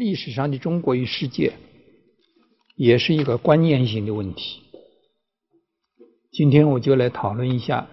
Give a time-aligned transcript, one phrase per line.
[0.00, 1.52] 历史上的中国与世界，
[2.74, 4.62] 也是一个观念性的问题。
[6.32, 7.86] 今天我就来讨论一下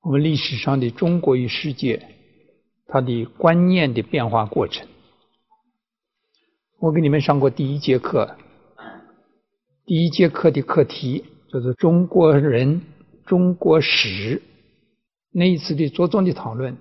[0.00, 2.06] 我们历史上的中国与世界
[2.86, 4.86] 它的观念的变化过程。
[6.78, 8.36] 我给你们上过第一节课，
[9.84, 12.80] 第一节课的课题叫做“中国人、
[13.26, 14.40] 中国史”。
[15.34, 16.76] 那一次的着重的讨论，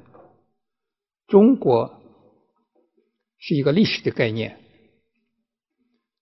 [1.26, 1.98] 中国。
[3.44, 4.60] 是一个历史的概念，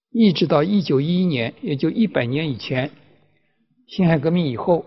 [0.09, 2.91] 一直到一九一一年，也就一百年以前，
[3.87, 4.85] 辛亥革命以后，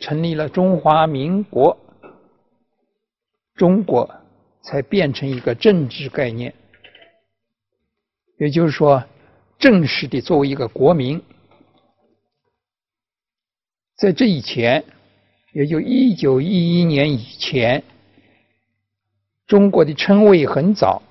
[0.00, 1.78] 成立了中华民国，
[3.54, 4.10] 中国
[4.62, 6.54] 才变成一个政治概念。
[8.38, 9.04] 也就是说，
[9.58, 11.22] 正式的作为一个国民，
[13.96, 14.82] 在这以前，
[15.52, 17.84] 也就一九一一年以前。
[19.48, 21.02] 中国的称谓很早，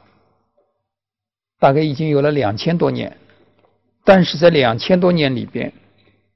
[1.62, 3.16] 大概已经有了两千多年，
[4.04, 5.72] 但是在两千多年里边，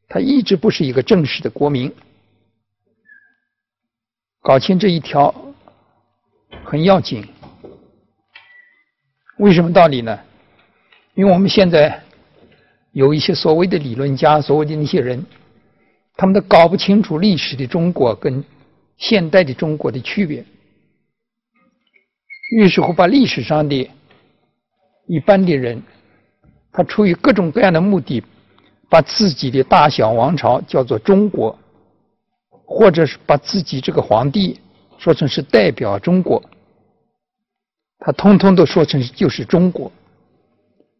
[0.07, 1.91] 它一直不是一个正式的国民。
[4.43, 5.33] 搞清这一条
[6.63, 7.27] 很要紧。
[9.39, 10.19] 为什么道理呢？
[11.15, 12.03] 因为我们现在
[12.91, 15.25] 有一些所谓的理论家，所谓的那些人，
[16.15, 18.43] 他们都搞不清楚历史的中国跟
[18.97, 20.45] 现代的中国的区别。
[22.51, 23.89] 于是乎，把历史上的
[25.07, 25.81] 一般的人，
[26.71, 28.23] 他出于各种各样的目的，
[28.89, 31.57] 把自己的大小王朝叫做中国，
[32.49, 34.59] 或者是把自己这个皇帝
[34.97, 36.43] 说成是代表中国，
[37.99, 39.91] 他通通都说成就是中国。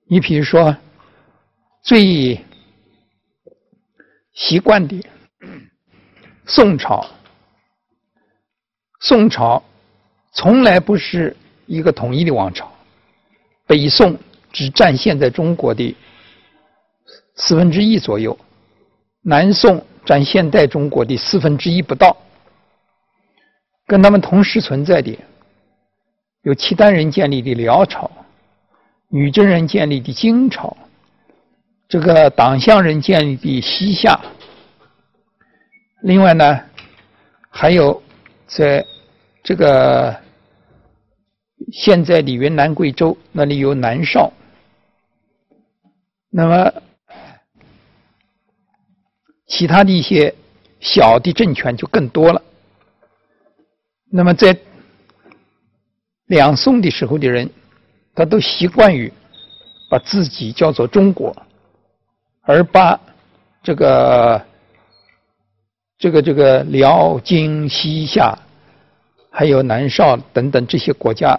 [0.07, 0.75] 你比如说，
[1.81, 2.39] 最
[4.33, 5.03] 习惯的
[6.45, 7.05] 宋朝，
[8.99, 9.63] 宋朝。
[10.37, 11.33] 从来不是
[11.65, 12.69] 一个统一的王朝，
[13.67, 14.17] 北宋
[14.51, 15.95] 只占现在中国的
[17.35, 18.37] 四分之一左右，
[19.23, 22.15] 南宋占现代中国的四分之一不到。
[23.87, 25.17] 跟他们同时存在的
[26.43, 28.09] 有契丹人建立的辽朝，
[29.09, 30.77] 女真人建立的金朝，
[31.87, 34.19] 这个党项人建立的西夏。
[36.01, 36.59] 另外呢，
[37.49, 38.01] 还有
[38.47, 38.85] 在
[39.43, 40.24] 这个。
[41.71, 44.31] 现在的云南贵州那里有南少，
[46.29, 46.73] 那么
[49.47, 50.33] 其他的一些
[50.79, 52.41] 小的政权就更多了。
[54.11, 54.57] 那么在
[56.27, 57.49] 两宋的时候的人，
[58.13, 59.11] 他都习惯于
[59.89, 61.35] 把自己叫做中国，
[62.41, 62.99] 而把
[63.63, 64.45] 这个
[65.97, 68.37] 这个这个辽、金、西夏。
[69.37, 71.37] 还有南绍等等这些国家，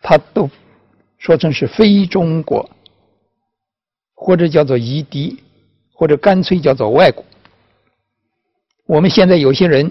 [0.00, 0.48] 他都
[1.18, 2.66] 说成是非中国，
[4.14, 5.38] 或者叫做夷狄，
[5.92, 7.22] 或者干脆叫做外国。
[8.86, 9.90] 我们现在有些人，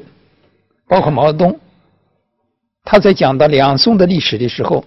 [0.87, 1.59] 包括毛泽东，
[2.83, 4.83] 他在讲到两宋的历史的时候，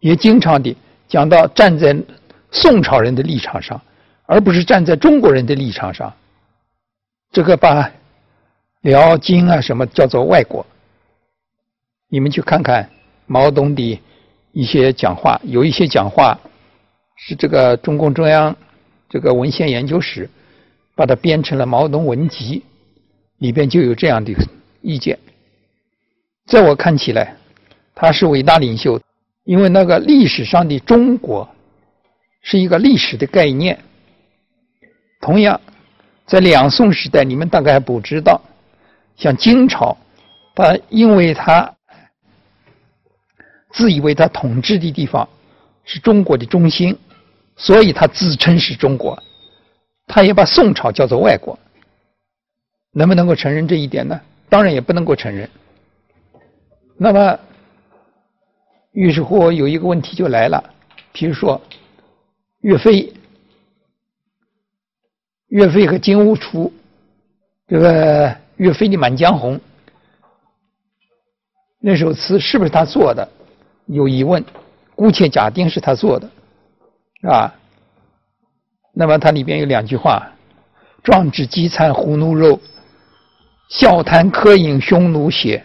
[0.00, 0.74] 也经常的
[1.06, 1.96] 讲到站在
[2.50, 3.80] 宋朝人的立场上，
[4.26, 6.12] 而不是站在中国人的立场上。
[7.30, 7.88] 这个把
[8.80, 10.66] 辽、金啊什么叫做外国。
[12.08, 12.88] 你们去看看
[13.26, 14.00] 毛泽东的
[14.52, 16.38] 一些讲话，有一些讲话
[17.16, 18.56] 是这个中共中央
[19.08, 20.28] 这个文献研究室
[20.94, 22.60] 把它编成了《毛泽东文集》，
[23.38, 24.32] 里边就有这样的
[24.80, 25.18] 意见。
[26.46, 27.36] 在我看起来，
[27.94, 29.00] 他是伟大领袖，
[29.44, 31.46] 因为那个历史上的中国
[32.40, 33.78] 是一个历史的概念。
[35.20, 35.60] 同样，
[36.26, 38.40] 在两宋时代，你们大概还不知道，
[39.16, 39.96] 像金朝，
[40.54, 41.74] 他因为他
[43.70, 45.28] 自以为他统治的地方
[45.84, 46.96] 是中国的中心，
[47.56, 49.22] 所以他自称是中国。
[50.06, 51.58] 他也把宋朝叫做外国，
[52.92, 54.18] 能不能够承认这一点呢？
[54.48, 55.48] 当然也不能够承认。
[56.96, 57.38] 那么，
[58.92, 60.72] 于是乎有一个问题就来了，
[61.12, 61.60] 比如说
[62.60, 63.12] 岳飞，
[65.48, 66.72] 岳飞和金兀术，
[67.66, 69.56] 这个岳飞的《满江红》
[71.78, 73.28] 那首词是不是他做的？
[73.88, 74.44] 有疑问，
[74.94, 76.30] 姑且假定是他做的，
[77.20, 77.54] 是吧？
[78.92, 80.30] 那么它里边有两句话
[81.04, 82.60] ：“壮志饥餐胡奴肉，
[83.68, 85.64] 笑谈渴饮匈奴血。”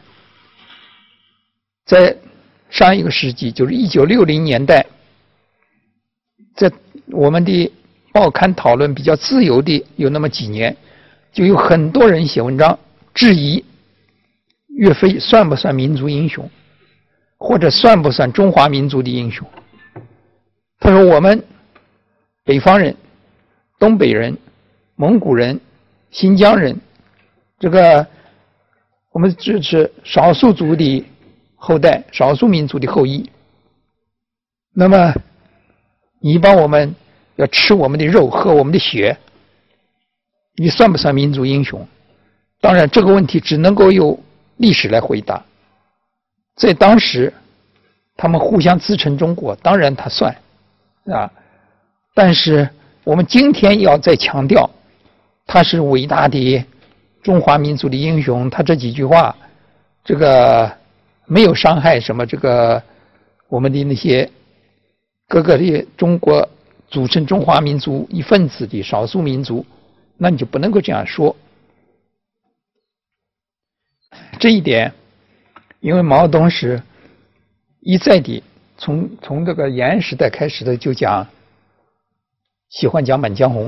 [1.86, 2.16] 在
[2.70, 4.86] 上一个世纪，就是一九六零年代，
[6.56, 6.72] 在
[7.08, 7.72] 我们的
[8.12, 10.76] 报刊讨论比较自由的有那么几年，
[11.32, 12.78] 就有很多人写文章
[13.14, 13.66] 质疑
[14.68, 16.50] 岳飞算不算民族英雄。
[17.46, 19.46] 或者算不算中华民族的英雄？
[20.80, 21.44] 他说：“我们
[22.46, 22.96] 北方人、
[23.78, 24.38] 东北人、
[24.96, 25.60] 蒙古人、
[26.10, 26.80] 新疆人，
[27.60, 28.08] 这个
[29.12, 31.06] 我们支持少数族的
[31.58, 33.30] 后代、少数民族的后裔。
[34.74, 35.14] 那么，
[36.22, 36.96] 你帮我们
[37.36, 39.18] 要吃我们的肉、喝我们的血，
[40.56, 41.86] 你算不算民族英雄？
[42.62, 44.18] 当然，这个问题只能够由
[44.56, 45.44] 历史来回答。
[46.56, 47.34] 在当时，
[48.16, 50.36] 他们互相自称中国，当然他算。”
[51.12, 51.30] 啊！
[52.14, 52.70] 但是
[53.04, 54.70] 我们今天要再强调，
[55.46, 56.64] 他是伟大的
[57.22, 58.50] 中华民族的英雄。
[58.50, 59.36] 他这几句话，
[60.06, 60.72] 这个
[61.26, 62.82] 没有伤害什么这个
[63.50, 64.30] 我们的那些
[65.28, 66.48] 各个的中国
[66.88, 69.66] 组成中华民族一份子的少数民族，
[70.16, 71.36] 那你就不能够这样说。
[74.40, 74.94] 这一点，
[75.84, 76.82] 因为毛泽东是
[77.82, 78.42] 一再的。
[78.78, 81.28] 从从这个延安时代开始的就讲，
[82.70, 83.68] 喜欢讲《满江红》，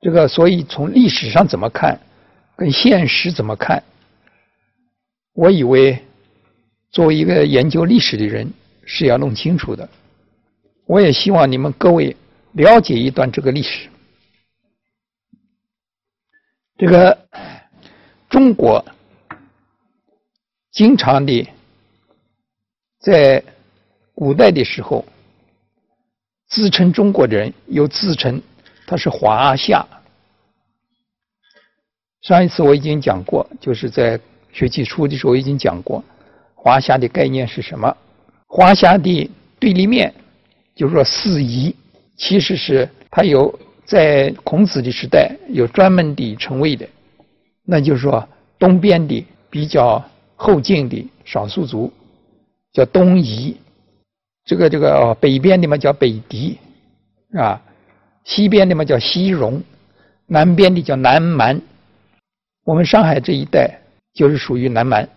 [0.00, 1.98] 这个所以从历史上怎么看，
[2.56, 3.82] 跟现实怎么看，
[5.32, 5.98] 我以为
[6.90, 8.52] 作为一个研究历史的人
[8.84, 9.88] 是要弄清楚的。
[10.86, 12.14] 我也希望你们各位
[12.52, 13.88] 了解一段这个历史。
[16.76, 17.16] 这个
[18.28, 18.84] 中国
[20.72, 21.48] 经常的。
[23.00, 23.42] 在
[24.14, 25.04] 古代的时候，
[26.48, 28.42] 自称中国人又自称
[28.86, 29.86] 他是华夏。
[32.20, 34.20] 上一次我已经讲过，就是在
[34.52, 36.04] 学期初的时候已经讲过，
[36.54, 37.96] 华夏的概念是什么？
[38.46, 40.12] 华夏的对立面，
[40.74, 41.74] 就是说四夷，
[42.18, 46.86] 其实是它有在孔子的时代有专门的称谓的，
[47.64, 48.28] 那就是说
[48.58, 50.04] 东边的比较
[50.42, 51.92] 后晋的少数族。
[52.72, 53.56] 叫东夷，
[54.44, 56.56] 这个这个北边的嘛叫北狄，
[57.34, 57.60] 啊，
[58.22, 59.60] 西边的嘛叫西戎，
[60.26, 61.60] 南边的叫南蛮。
[62.64, 63.80] 我们上海这一带
[64.14, 65.08] 就是属于南蛮，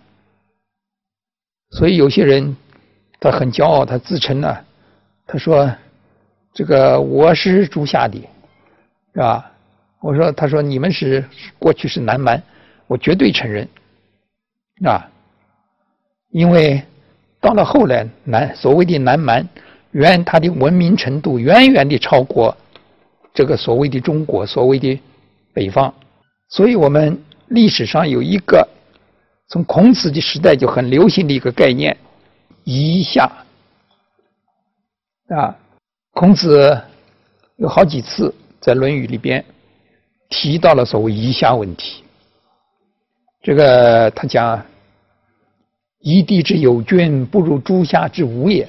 [1.69, 2.57] 所以有些人
[3.19, 4.57] 他很骄傲，他自称呢，
[5.27, 5.71] 他说
[6.55, 8.17] 这个我是朱夏的，
[9.13, 9.51] 是吧？
[10.01, 11.23] 我说他说你们是
[11.59, 12.41] 过去是南蛮，
[12.87, 13.69] 我绝对承认，
[14.83, 15.07] 啊，
[16.33, 16.83] 因为。
[17.43, 19.45] 到了后来，南所谓的南蛮，
[19.91, 22.55] 远它的文明程度远远的超过
[23.33, 24.97] 这个所谓的中国，所谓的
[25.51, 25.93] 北方。
[26.47, 28.65] 所以，我们历史上有一个
[29.49, 31.97] 从孔子的时代就很流行的一个概念
[32.63, 33.29] “夷夏”。
[35.27, 35.53] 啊，
[36.13, 36.81] 孔子
[37.57, 39.43] 有好几次在《论语》里边
[40.29, 42.05] 提到了所谓“夷夏”问题。
[43.41, 44.65] 这个他讲。
[46.03, 48.67] 一地之有君，不如诸夏之无也。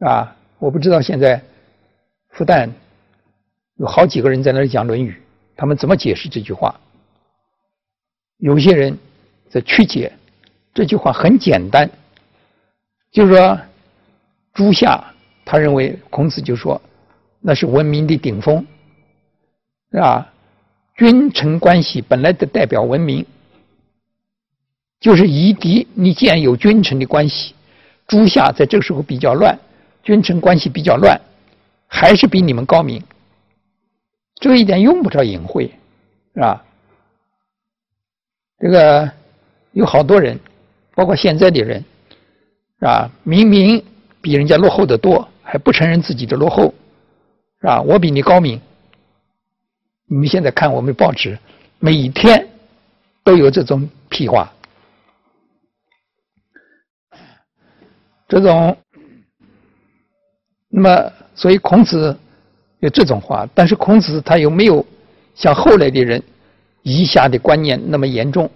[0.00, 1.42] 啊，我不知道现在
[2.28, 2.68] 复旦
[3.76, 5.12] 有好几个人在那里讲《论语》，
[5.56, 6.78] 他们怎么解释这句话？
[8.36, 8.98] 有些人
[9.48, 10.12] 在曲解
[10.74, 11.90] 这句话，很简单，
[13.10, 13.58] 就是说
[14.52, 15.02] 诸夏，
[15.42, 16.78] 他认为孔子就说
[17.40, 18.62] 那是文明的顶峰，
[19.90, 20.30] 是吧？
[20.96, 23.24] 君臣关系本来的代表文明。
[25.06, 27.54] 就是夷狄，你既然有君臣的关系，
[28.08, 29.56] 诸夏在这个时候比较乱，
[30.02, 31.16] 君臣关系比较乱，
[31.86, 33.00] 还是比你们高明。
[34.40, 35.70] 这一点用不着隐晦，
[36.34, 36.64] 是吧？
[38.58, 39.08] 这个
[39.70, 40.36] 有好多人，
[40.96, 41.84] 包括现在的人，
[42.80, 43.08] 是吧？
[43.22, 43.80] 明明
[44.20, 46.74] 比人家落后的多，还不承认自己的落后，
[47.60, 47.80] 是吧？
[47.80, 48.60] 我比你高明。
[50.08, 51.38] 你们现在看我们报纸，
[51.78, 52.48] 每天
[53.22, 54.52] 都有这种屁话。
[58.28, 58.76] 这种，
[60.68, 62.16] 那么所以孔子
[62.80, 64.84] 有这种话，但是孔子他又没有
[65.36, 66.20] 像后来的人
[66.82, 68.50] 以下的观念那么严重。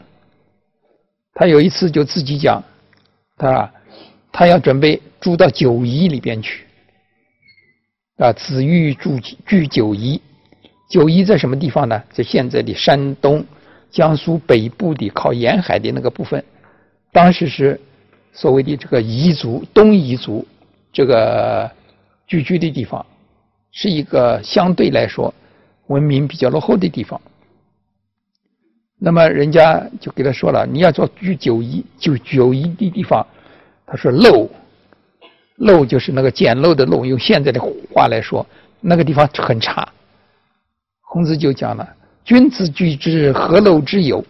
[1.34, 2.60] 他有一次就自己讲，
[3.36, 3.72] 他
[4.32, 6.64] 他要准备住到九夷里边去，
[8.16, 10.20] 啊，子欲住居九夷。
[10.88, 12.02] 九夷在什么地方呢？
[12.12, 13.44] 在现在的山东、
[13.88, 16.44] 江苏北部的靠沿海的那个部分，
[17.12, 17.80] 当时是。
[18.32, 20.46] 所谓的这个彝族、东彝族，
[20.92, 21.70] 这个
[22.26, 23.04] 聚居的地方，
[23.72, 25.32] 是一个相对来说
[25.88, 27.20] 文明比较落后的地方。
[28.98, 33.26] 那么人家就给他说了，你要做居九夷，就九夷的地方，
[33.86, 34.48] 他说陋，
[35.58, 37.60] 陋就是那个简陋的陋，用现在的
[37.92, 38.46] 话来说，
[38.80, 39.88] 那个地方很差。
[41.08, 44.24] 孔子就讲了：“君子居之，何陋之有？”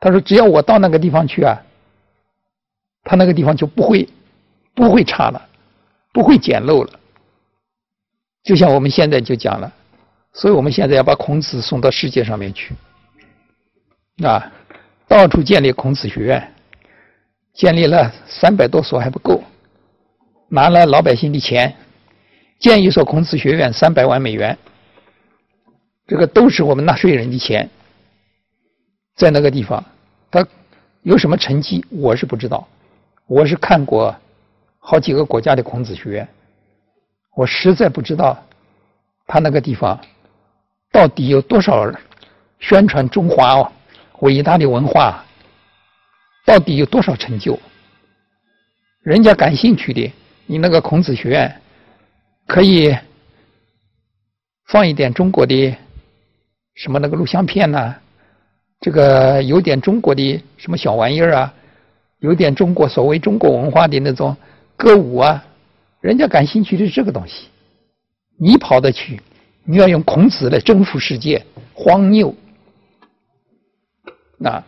[0.00, 1.56] 他说：“只要我到那个地方去啊。”
[3.06, 4.06] 他那个地方就不会
[4.74, 5.48] 不会差了，
[6.12, 6.90] 不会简陋了。
[8.42, 9.72] 就像我们现在就讲了，
[10.32, 12.74] 所以我们现在要把孔子送到世界上面去，
[14.24, 14.52] 啊，
[15.06, 16.52] 到处建立孔子学院，
[17.54, 19.42] 建立了三百多所还不够，
[20.48, 21.74] 拿了老百姓的钱，
[22.58, 24.58] 建一所孔子学院三百万美元，
[26.06, 27.70] 这个都是我们纳税人的钱。
[29.14, 29.82] 在那个地方，
[30.30, 30.46] 他
[31.02, 32.68] 有什么成绩，我是不知道。
[33.28, 34.14] 我是看过
[34.78, 36.28] 好几个国家的孔子学院，
[37.34, 38.40] 我实在不知道
[39.26, 40.00] 他那个地方
[40.92, 41.92] 到底有多少
[42.60, 43.70] 宣传中华
[44.20, 45.24] 伟大的文化，
[46.44, 47.58] 到底有多少成就。
[49.02, 50.12] 人家感兴趣的，
[50.46, 51.60] 你那个孔子学院
[52.46, 52.96] 可以
[54.68, 55.76] 放一点中国的
[56.74, 57.94] 什么那个录像片呐。
[58.80, 61.54] 这个有点中国的什么小玩意儿啊，
[62.18, 64.36] 有点中国所谓中国文化的那种
[64.76, 65.44] 歌舞啊，
[66.00, 67.48] 人家感兴趣的是这个东西，
[68.38, 69.20] 你跑得去，
[69.64, 71.44] 你要用孔子来征服世界，
[71.74, 72.34] 荒谬！
[74.38, 74.62] 那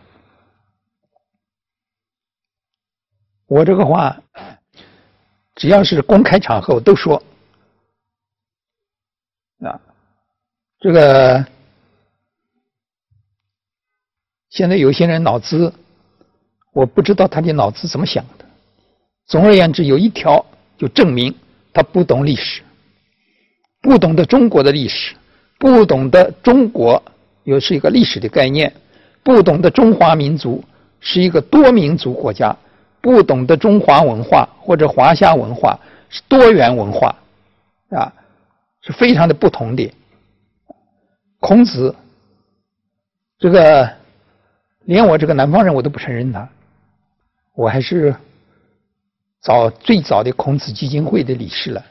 [3.47, 4.21] 我这个话，
[5.55, 7.21] 只要是公开场合我都说，
[9.61, 9.79] 啊，
[10.79, 11.45] 这个。
[14.51, 15.71] 现在有些人脑子，
[16.71, 18.45] 我不知道他的脑子怎么想的。
[19.25, 20.45] 总而言之，有一条
[20.77, 21.33] 就证明
[21.73, 22.61] 他不懂历史，
[23.81, 25.15] 不懂得中国的历史，
[25.57, 27.01] 不懂得中国
[27.43, 28.73] 又是一个历史的概念，
[29.23, 30.63] 不懂得中华民族
[30.99, 32.55] 是一个多民族国家，
[33.01, 37.15] 不懂得中华文化或者华夏文化是多元文化，
[37.89, 38.13] 啊，
[38.81, 39.91] 是非常的不同的。
[41.39, 41.95] 孔子
[43.37, 43.89] 这个。
[44.85, 46.49] 连我这个南方人我都不承认他，
[47.59, 48.15] 我还是
[49.41, 51.85] 早最早的孔子基金会的理事了，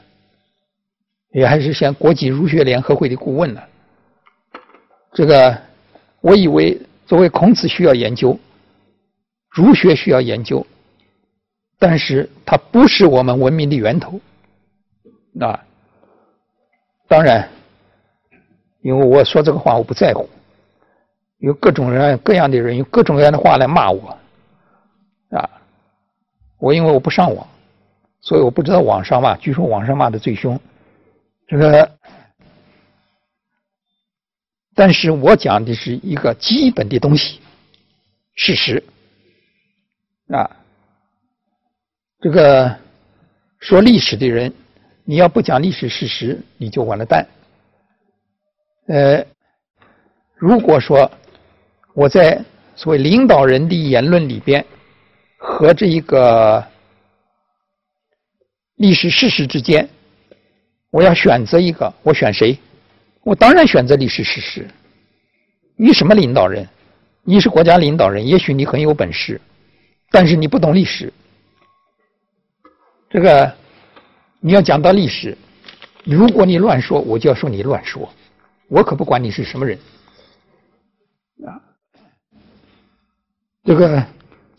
[1.29, 3.63] 也还是像国际儒学联合会的顾问了。
[5.13, 5.55] 这个
[6.21, 8.35] 我以为作为孔子需要研究，
[9.51, 10.65] 儒学需要研究，
[11.77, 14.19] 但是它不是我们文明的源头
[15.39, 15.63] 啊。
[17.07, 17.47] 当然，
[18.81, 20.27] 因为我说这个话我不在乎。
[21.37, 24.17] 有各种人各样的人用各种各样的话来骂我，
[25.29, 25.49] 啊，
[26.59, 27.47] 我因为我不上网，
[28.21, 29.35] 所以我不知道网上骂。
[29.37, 30.59] 据说网上骂的最凶，
[31.47, 31.91] 这个，
[34.75, 37.39] 但是我讲的是一个基本的东西，
[38.35, 38.83] 事实，
[40.27, 40.49] 啊，
[42.19, 42.77] 这个
[43.59, 44.53] 说历史的人，
[45.05, 47.27] 你要不讲历史事实，你就完了蛋。
[48.87, 49.25] 呃，
[50.35, 51.09] 如果说。
[51.95, 52.41] 我在
[52.75, 54.65] 所谓领导人的言论里边
[55.39, 56.63] 和这一个
[58.75, 59.89] 历史事实之间，
[60.91, 62.59] 我要选择一个，我选谁？
[63.23, 64.67] 我当然选择历史事实。
[65.77, 66.67] 你什么领导人？
[67.23, 69.39] 你是国家领导人，也许你很有本事，
[70.11, 71.11] 但是你不懂历史。
[73.09, 73.55] 这个
[74.39, 75.37] 你要讲到历史，
[76.03, 78.11] 如果你乱说，我就要说你乱说，
[78.67, 79.79] 我可不管你是什么人
[81.45, 81.61] 啊。
[83.63, 84.05] 这个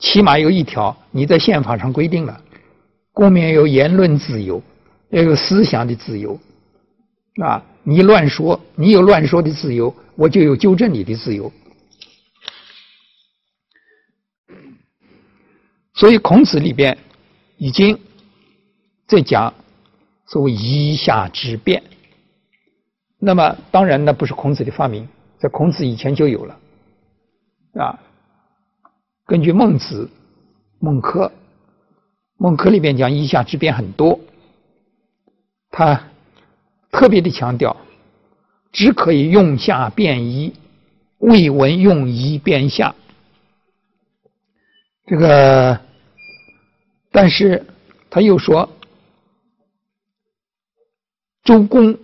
[0.00, 2.42] 起码有一条，你在宪法上规定了，
[3.12, 4.62] 公民有言论自由，
[5.10, 6.40] 要有思想的自由，
[7.42, 11.52] 啊，你乱说，你有乱说的自由，我就有纠正你的自由。
[15.92, 16.96] 所以孔子里边
[17.58, 18.00] 已经
[19.06, 19.52] 在讲
[20.26, 21.82] 所谓以下之辩。
[23.18, 25.06] 那么当然那不是孔子的发明，
[25.38, 26.58] 在孔子以前就有了，
[27.74, 28.00] 啊。
[29.30, 30.10] 根据孟子、
[30.80, 31.30] 孟轲，
[32.36, 34.18] 孟轲里边讲以下之变很多，
[35.70, 36.08] 他
[36.90, 37.76] 特别的强调，
[38.72, 40.52] 只可以用下变一，
[41.18, 42.92] 未闻用一变下。
[45.06, 45.80] 这个，
[47.12, 47.64] 但是
[48.10, 48.68] 他又说，
[51.44, 51.96] 周公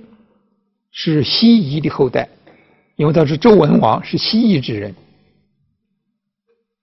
[0.92, 2.28] 是西夷的后代，
[2.95, 4.95] 因为他是周文王，是西夷之人。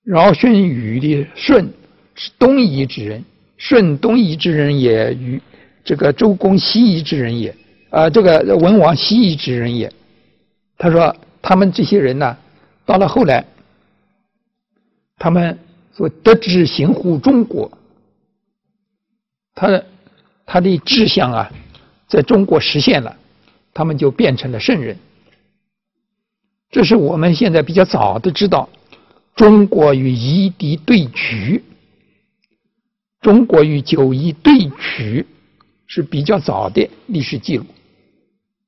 [0.05, 1.72] 尧舜禹的舜
[2.15, 3.24] 是东夷之人，
[3.57, 5.41] 舜东夷之人也，与
[5.83, 7.55] 这个周公西夷之人也，
[7.89, 9.91] 啊，这个文王西夷之人也。
[10.77, 12.38] 他说，他们这些人呢，
[12.86, 13.45] 到了后来，
[15.17, 15.57] 他们
[15.95, 17.72] 说得志行乎中国，
[19.55, 19.81] 他
[20.45, 21.50] 他的志向啊，
[22.10, 23.15] 在中国实现了，
[23.74, 24.98] 他们就变成了圣人。
[26.69, 28.67] 这是我们现在比较早的知道。
[29.35, 31.63] 中国与夷狄对局，
[33.19, 35.25] 中国与九夷对曲
[35.87, 37.65] 是比较早的历史记录。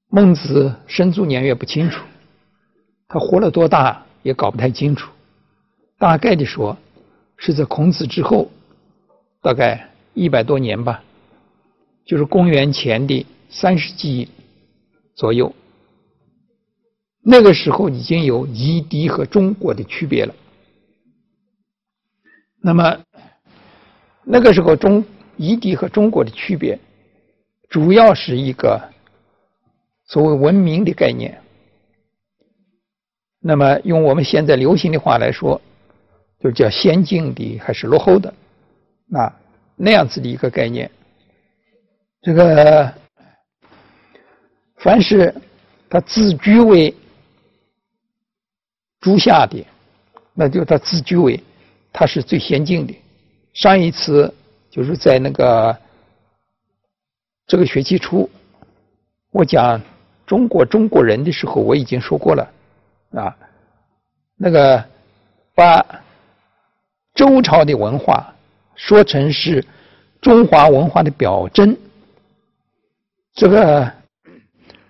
[0.10, 2.04] 孟子生卒年月不清楚，
[3.08, 5.12] 他活了多大也搞不太清楚。
[6.00, 6.76] 大概的说，
[7.38, 8.50] 是在孔子之后，
[9.42, 11.04] 大概一百多年吧，
[12.06, 14.28] 就是公元前的三世纪
[15.14, 15.54] 左右。
[17.22, 20.34] 那个时候已经有夷狄和中国的区别了。
[22.66, 23.00] 那么，
[24.24, 25.06] 那个时候中
[25.38, 26.80] 夷狄和中国的区别，
[27.70, 28.82] 主要是一个
[30.08, 31.40] 所谓文明的概念。
[33.40, 35.62] 那么用我们现在流行的话来说，
[36.40, 38.34] 就叫先进的还是落后的，
[39.06, 39.32] 那
[39.76, 40.90] 那样子的一个概念。
[42.24, 42.92] 这个
[44.78, 45.32] 凡是
[45.88, 46.92] 他自居为。
[49.02, 49.64] 诸下的，
[50.34, 51.40] 那就他自居为，
[51.98, 52.94] 它是最先进的。
[53.54, 54.34] 上一次
[54.70, 55.80] 就是在那个
[57.48, 58.30] 这个学期初，
[59.32, 59.82] 我讲
[60.28, 62.52] 中国中国人的时候，我已经说过了
[63.12, 63.34] 啊，
[64.36, 64.84] 那个
[65.56, 66.04] 把
[67.14, 68.36] 周朝的文化
[68.76, 69.66] 说成是
[70.20, 71.78] 中华文化的表征，
[73.34, 73.90] 这个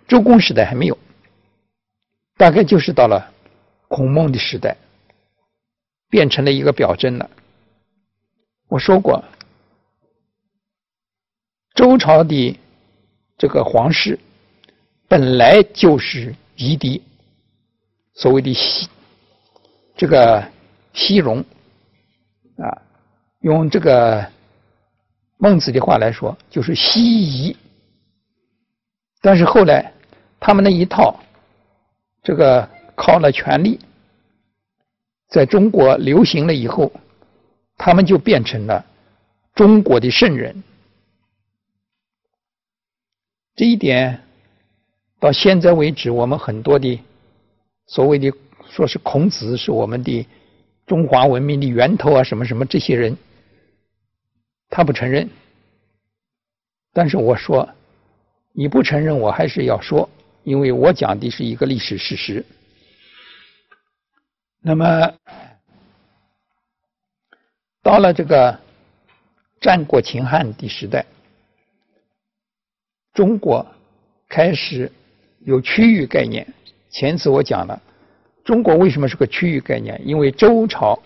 [0.08, 0.98] 周公时代还没有，
[2.36, 3.32] 大概就是到了。
[3.88, 4.76] 孔孟的时代
[6.10, 7.30] 变成了一个表征了。
[8.68, 9.24] 我说过，
[11.74, 12.60] 周朝的
[13.38, 14.20] 这个皇室
[15.08, 17.02] 本来就是夷狄，
[18.14, 18.88] 所谓的西
[19.96, 20.44] 这个
[20.94, 21.44] 西戎
[22.58, 22.82] 啊，
[23.42, 24.26] 用这个
[25.38, 27.56] 孟子的话来说，就是西夷。
[29.22, 29.92] 但是后来
[30.40, 31.20] 他们那一套
[32.24, 32.70] 这个。
[32.98, 33.78] 靠了权力，
[35.28, 36.92] 在中国流行了以后，
[37.78, 38.86] 他们就变成了
[39.54, 40.64] 中国的圣人。
[43.56, 44.22] 这一点
[45.20, 47.00] 到现在为止，我们很多的
[47.88, 48.32] 所谓的
[48.70, 50.28] 说是孔子是我们的
[50.86, 53.18] 中华文明的源头啊，什么什么这些人，
[54.70, 55.30] 他不承认。
[56.94, 57.68] 但是我说，
[58.54, 60.10] 你不承认，我还是要说，
[60.44, 62.46] 因为我讲的是一个历史事实。
[64.68, 65.14] 那么，
[67.84, 68.60] 到了这个
[69.62, 71.06] 战国秦汉的时代，
[73.14, 73.64] 中国
[74.28, 74.92] 开始
[75.42, 76.52] 有区域概念。
[76.90, 77.80] 前次我讲了，
[78.44, 80.02] 中国为什么是个区域概念？
[80.04, 80.98] 因为周朝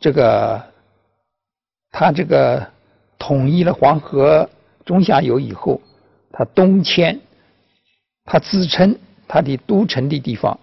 [0.00, 0.60] 这个
[1.92, 2.68] 他这个
[3.16, 4.50] 统一了黄河
[4.84, 5.80] 中下游以后，
[6.32, 7.20] 他东迁，
[8.24, 10.58] 他自称他的都城的地方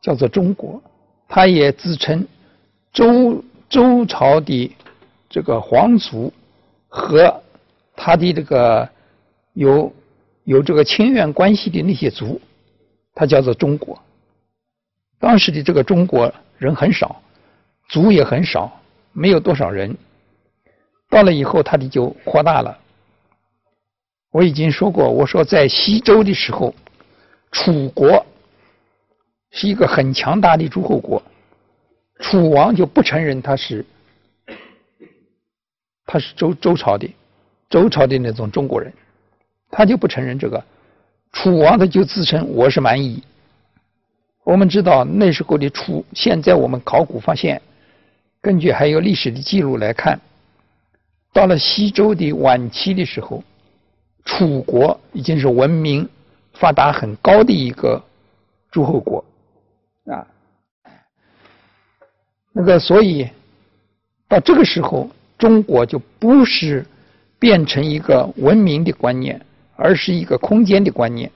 [0.00, 0.80] 叫做中国。
[1.28, 2.26] 他也自称
[2.92, 4.74] 周周朝的
[5.28, 6.32] 这个皇族
[6.88, 7.42] 和
[7.94, 8.88] 他的这个
[9.52, 9.92] 有
[10.44, 12.40] 有这个亲缘关系的那些族，
[13.14, 14.00] 他叫做中国。
[15.20, 17.20] 当时的这个中国人很少，
[17.88, 18.80] 族也很少，
[19.12, 19.94] 没有多少人。
[21.10, 22.78] 到了以后，他的就扩大了。
[24.30, 26.74] 我已经说过，我说在西周的时候，
[27.52, 28.24] 楚国。
[29.50, 31.22] 是一个很强大的诸侯国，
[32.20, 33.84] 楚王就不承认他是
[36.04, 37.08] 他是周周朝的
[37.70, 38.92] 周朝的那种中国人，
[39.70, 40.62] 他就不承认这个。
[41.32, 43.22] 楚王他就自称我是蛮夷。
[44.44, 47.60] 我们知道那时候的楚，现在我们考古发现，
[48.40, 50.18] 根据还有历史的记录来看，
[51.34, 53.44] 到了西周的晚期的时候，
[54.24, 56.08] 楚国已经是文明
[56.54, 58.02] 发达很高的一个
[58.70, 59.22] 诸侯国。
[60.06, 60.26] 啊，
[62.58, 63.28] 那个，所以
[64.28, 66.84] 到这个时候，中国就不是
[67.38, 69.40] 变成一个文明的观念，
[69.76, 71.30] 而是一个空间的观念。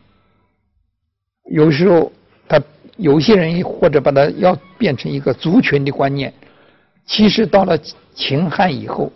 [1.50, 2.10] 有时候，
[2.48, 2.60] 他
[2.96, 6.34] 有些人或者把它要变成一个族群的观念。
[7.06, 7.78] 其实到了
[8.14, 9.12] 秦汉以后，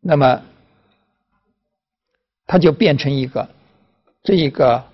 [0.00, 0.42] 那么
[2.46, 3.48] 他就变成一个
[4.22, 4.84] 这一个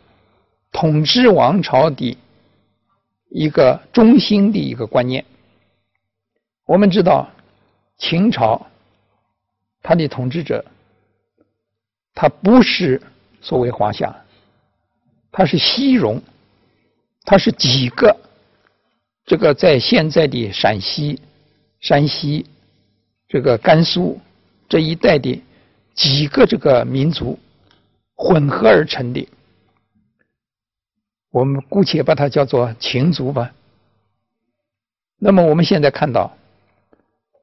[0.70, 2.16] 统治王朝的。
[3.32, 5.24] 一个中心的一个观念。
[6.70, 7.28] 我们知道，
[7.98, 8.64] 秦朝
[9.82, 10.64] 它的统治者，
[12.14, 13.02] 他不是
[13.40, 14.14] 所谓华夏，
[15.32, 16.22] 他是西戎，
[17.24, 18.16] 他是几个
[19.26, 21.20] 这个在现在的陕西、
[21.80, 22.46] 山西、
[23.26, 24.20] 这个甘肃
[24.68, 25.42] 这一带的
[25.92, 27.36] 几个这个民族
[28.14, 29.28] 混合而成的。
[31.32, 33.52] 我们姑且把它叫做秦族吧。
[35.18, 36.32] 那么我们现在看到，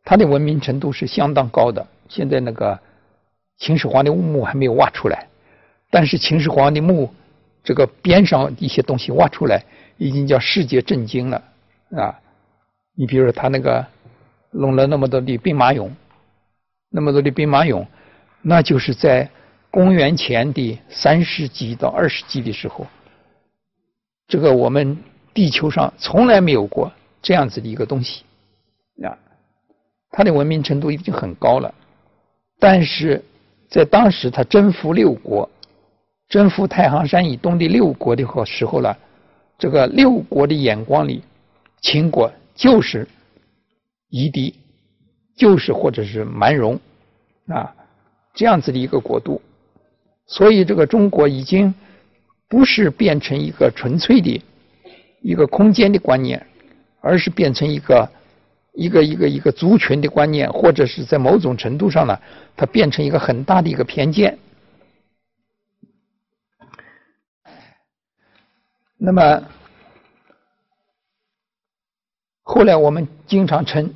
[0.09, 1.85] 它的文明程度是相当高的。
[2.07, 2.79] 现在那个
[3.57, 5.27] 秦始皇的墓还没有挖出来，
[5.91, 7.13] 但是秦始皇的墓
[7.61, 9.61] 这个边上一些东西挖出来，
[9.97, 11.43] 已经叫世界震惊了
[11.91, 12.17] 啊！
[12.95, 13.85] 你比如说他那个
[14.51, 15.91] 弄了那么多的兵马俑，
[16.89, 17.85] 那么多的兵马俑，
[18.41, 19.29] 那就是在
[19.69, 22.87] 公元前的三世纪到二世纪的时候，
[24.25, 24.97] 这个我们
[25.33, 26.89] 地球上从来没有过
[27.21, 28.23] 这样子的一个东西
[29.03, 29.11] 啊！
[30.09, 31.73] 它的文明程度已经很高了。
[32.59, 33.23] 但是
[33.69, 35.47] 在当时，他征服六国，
[36.29, 38.97] 征服太行山以东的六国的时候了，
[39.59, 41.21] 这个六国的眼光里，
[41.81, 43.07] 秦国就是
[44.09, 44.55] 夷狄，
[45.35, 46.79] 就是或者是蛮戎
[47.47, 47.75] 啊，
[48.33, 49.41] 这样子的一个国度，
[50.25, 51.73] 所以这个中国已经
[52.47, 54.41] 不是变成一个纯粹的
[55.21, 56.43] 一个空间的观念，
[57.01, 58.09] 而是变成一个。
[58.77, 62.19] 一个一个一个族群的观念，或者是在某种程度上呢，
[62.55, 64.37] 它变成一个很大的一个偏见。
[68.99, 69.43] 那么
[72.43, 73.91] 后来我们经常称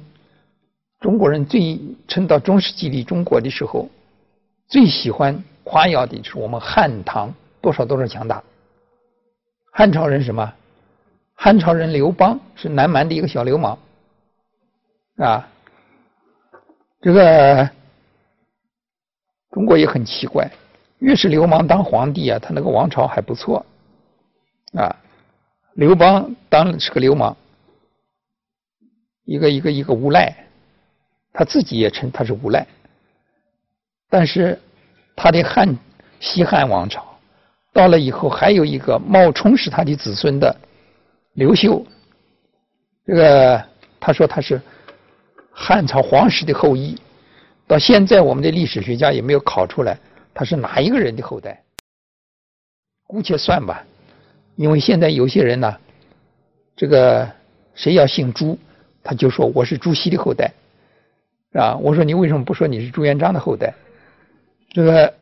[1.00, 3.88] 中国人最称到中世纪的中国的时候，
[4.68, 8.44] 最喜欢夸耀的是我们汉唐多少多少强大。
[9.72, 10.52] 汉朝人什么？
[11.36, 13.78] 汉朝人刘邦是南蛮的一个小流氓。
[15.18, 15.48] 啊，
[17.02, 17.70] 这个
[19.52, 20.50] 中国也很奇怪，
[21.00, 23.64] 越是流氓当皇帝啊，他那个王朝还不错。
[24.74, 24.96] 啊，
[25.74, 27.36] 刘邦当是个流氓，
[29.26, 30.34] 一个一个一个无赖，
[31.34, 32.66] 他自己也称他是无赖。
[34.10, 34.60] 但是
[35.16, 35.78] 他的汉
[36.20, 37.06] 西汉王朝
[37.74, 40.56] 到了以后，还有一个冒充是他的子孙的
[41.34, 41.86] 刘秀，
[43.06, 43.64] 这个
[44.00, 44.60] 他说他是。
[45.54, 46.98] 汉朝皇室的后裔，
[47.68, 50.00] 到现在我们的历史学家也没有考出来
[50.34, 51.62] 他是哪一个人的后代。
[53.06, 53.86] 姑且算吧，
[54.56, 55.78] 因为现在有些人呢，
[56.76, 57.30] 这个
[57.76, 58.58] 谁要姓朱，
[59.04, 60.52] 他就说我是朱熹的后代，
[61.54, 63.74] 啊，我说你为什么不说你是朱元璋的后代？
[64.70, 65.14] 这个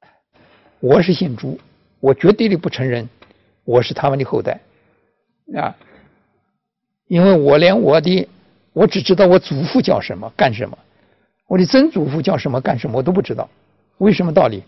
[0.80, 1.60] 我是姓朱，
[2.00, 3.10] 我绝对的不承认
[3.66, 4.60] 我是他们的后代，
[5.56, 5.76] 啊，
[7.08, 8.28] 因为我连我的。
[8.80, 10.78] 我只知道我祖父叫什么干什么，
[11.48, 13.50] 我的曾祖父叫什么干什么我都不知道，
[13.98, 14.64] 为什么道理？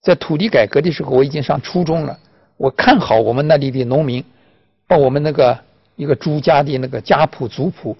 [0.00, 2.16] 在土地改革的时候，我已经上初中了。
[2.56, 4.24] 我看好我们那里的农民，
[4.86, 5.58] 把我们那个
[5.96, 7.96] 一个朱家的那个家谱族谱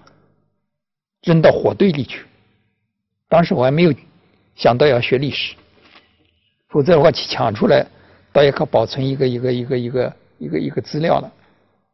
[1.23, 2.23] 扔到火堆里去。
[3.27, 3.93] 当时我还没有
[4.55, 5.55] 想到要学历史，
[6.69, 7.85] 否则的话去抢出来，
[8.31, 11.29] 倒也可保存一个一个一个一个一个一个资料了，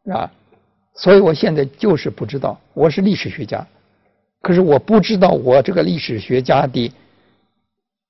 [0.04, 0.30] 是吧？
[0.98, 3.66] 所以我现在就是不知道，我是历史学家，
[4.40, 6.90] 可是我不知道我这个历史学家的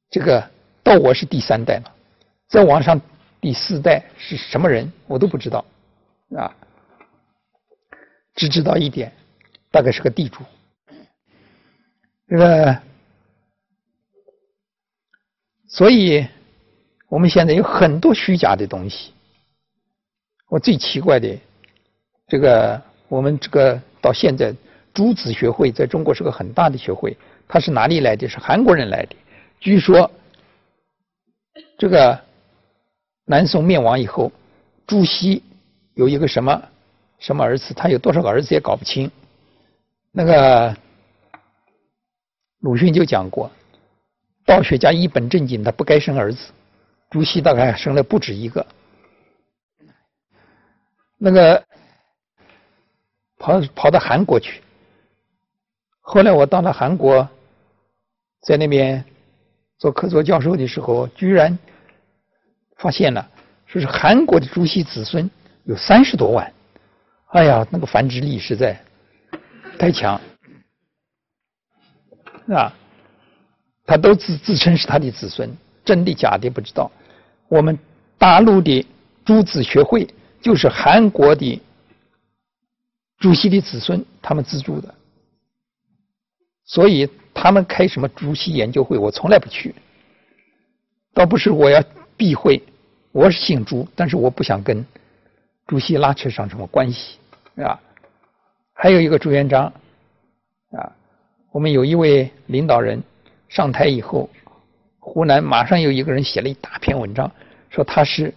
[0.08, 0.48] 这个
[0.84, 1.92] 到我是第三代了，
[2.46, 3.00] 再往上
[3.40, 5.64] 第四代是什么人我都不知道，
[6.36, 6.54] 啊，
[8.36, 9.12] 只知道一点，
[9.72, 10.44] 大概是个地主，
[12.28, 12.82] 这个，
[15.66, 16.24] 所以
[17.08, 19.12] 我们现在有很多虚假的东西，
[20.48, 21.36] 我最奇怪的。
[22.28, 24.52] 这个我们这个到现在，
[24.92, 27.16] 朱子学会在中国是个很大的学会。
[27.46, 28.28] 它是哪里来的？
[28.28, 29.14] 是韩国人来的。
[29.60, 30.10] 据说，
[31.78, 32.20] 这个
[33.24, 34.32] 南宋灭亡以后，
[34.88, 35.40] 朱熹
[35.94, 36.62] 有一个什么
[37.20, 39.08] 什么儿子，他有多少个儿子也搞不清。
[40.10, 40.76] 那个
[42.58, 43.48] 鲁迅就讲过，
[44.44, 46.50] 道学家一本正经，他不该生儿子。
[47.08, 48.66] 朱熹大概生了不止一个。
[51.18, 51.64] 那个。
[53.46, 54.60] 跑跑到韩国去，
[56.00, 57.28] 后来我到了韩国，
[58.42, 59.04] 在那边
[59.78, 61.56] 做客座教授的时候，居然
[62.76, 63.30] 发现了，
[63.64, 65.30] 说是韩国的朱熹子孙
[65.62, 66.52] 有三十多万，
[67.28, 68.76] 哎呀，那个繁殖力实在
[69.78, 70.20] 太强，
[72.48, 72.74] 啊，
[73.84, 76.90] 他都自自称是他的子孙，真的假的不知道。
[77.46, 77.78] 我们
[78.18, 78.84] 大陆的
[79.24, 80.04] 朱子学会
[80.42, 81.62] 就是韩国的。
[83.18, 84.94] 主席的子孙，他们资助的，
[86.64, 89.74] 所以他们开什么朱熹研究会，我从来不去。
[91.14, 91.82] 倒不是我要
[92.16, 92.62] 避讳，
[93.12, 94.84] 我是姓朱，但是我不想跟
[95.66, 97.16] 朱熹拉扯上什么关系，
[97.56, 97.80] 啊。
[98.74, 99.72] 还有一个朱元璋，
[100.72, 100.92] 啊，
[101.52, 103.02] 我们有一位领导人
[103.48, 104.28] 上台以后，
[104.98, 107.32] 湖南马上有一个人写了一大篇文章，
[107.70, 108.34] 说他是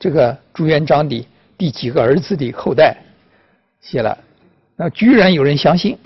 [0.00, 1.24] 这个朱元璋的
[1.56, 2.96] 第几个儿子的后代。
[3.86, 4.18] 写了，
[4.74, 5.96] 那居然有人相信，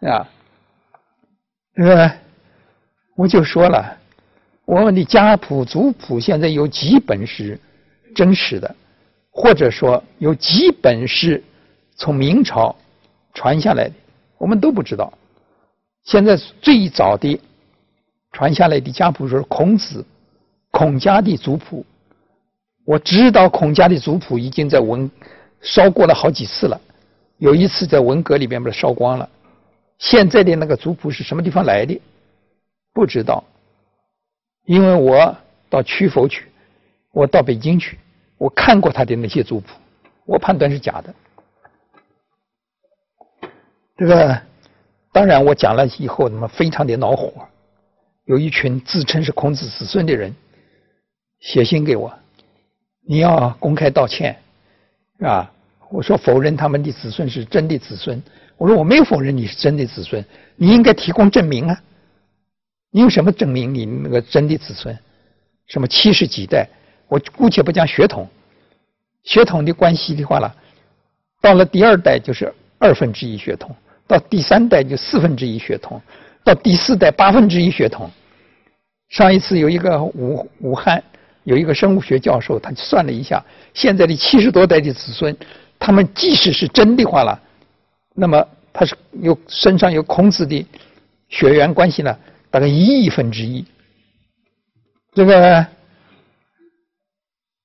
[0.00, 0.26] 啊，
[1.76, 2.10] 这个
[3.14, 3.96] 我就说了，
[4.64, 7.56] 我们的家谱族谱现在有几本是
[8.12, 8.74] 真实的，
[9.30, 11.40] 或者说有几本是
[11.94, 12.74] 从明朝
[13.34, 13.94] 传下来的，
[14.36, 15.12] 我们都不知道。
[16.02, 17.40] 现在最早的
[18.32, 20.04] 传下来的家谱是孔子、
[20.72, 21.86] 孔家的族谱。
[22.84, 25.08] 我知道孔家的族谱已经在文
[25.60, 26.80] 烧过了好几次了，
[27.38, 29.28] 有一次在文革里边把它烧光了。
[29.98, 32.00] 现在的那个族谱是什么地方来的？
[32.92, 33.44] 不知道，
[34.64, 35.36] 因为我
[35.68, 36.46] 到曲阜去，
[37.12, 37.98] 我到北京去，
[38.38, 39.68] 我看过他的那些族谱，
[40.24, 41.14] 我判断是假的。
[43.96, 44.40] 这个
[45.12, 47.32] 当然我讲了以后，那么非常的恼火，
[48.24, 50.34] 有一群自称是孔子子孙的人
[51.40, 52.10] 写信给我。
[53.06, 54.40] 你要公开道歉，
[55.20, 55.50] 啊？
[55.90, 58.22] 我说否认他们的子孙是真的子孙。
[58.56, 61.82] 我说我没有否认你是真的子孙，你应该提供证明啊！
[62.90, 64.96] 你用什么证明你那个真的子孙？
[65.66, 66.68] 什么七十几代？
[67.08, 68.28] 我姑且不讲血统，
[69.24, 70.54] 血统的关系的话了，
[71.40, 73.74] 到了第二代就是二分之一血统，
[74.06, 76.00] 到第三代就四分之一血统，
[76.44, 78.08] 到第四代八分之一血统。
[79.08, 81.02] 上一次有一个武武汉。
[81.44, 85.34] 有一个生物学教授，他算了一下，现在的七十多代的子孙，
[85.78, 87.40] 他们即使是真的话了，
[88.14, 90.66] 那么他是有身上有孔子的
[91.30, 92.14] 血缘关系呢，
[92.50, 93.64] 大概一亿分之一。
[95.14, 95.66] 这个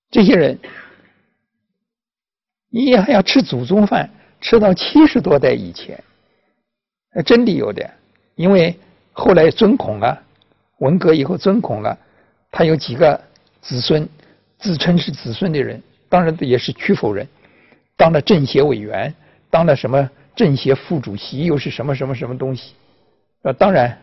[0.09, 0.57] 这些人，
[2.71, 4.09] 你还要吃祖宗饭，
[4.39, 6.01] 吃到七十多代以前，
[7.25, 7.87] 真的有的，
[8.35, 8.79] 因为
[9.11, 10.23] 后来尊孔了，
[10.77, 11.97] 文革以后尊孔了，
[12.49, 13.19] 他有几个。
[13.65, 14.07] 子孙
[14.59, 17.27] 自称是子孙的人，当然也是曲阜人，
[17.97, 19.11] 当了政协委员，
[19.49, 22.75] 当了什么政协副主席，又是什么什么什么东西？
[23.41, 23.99] 呃，当然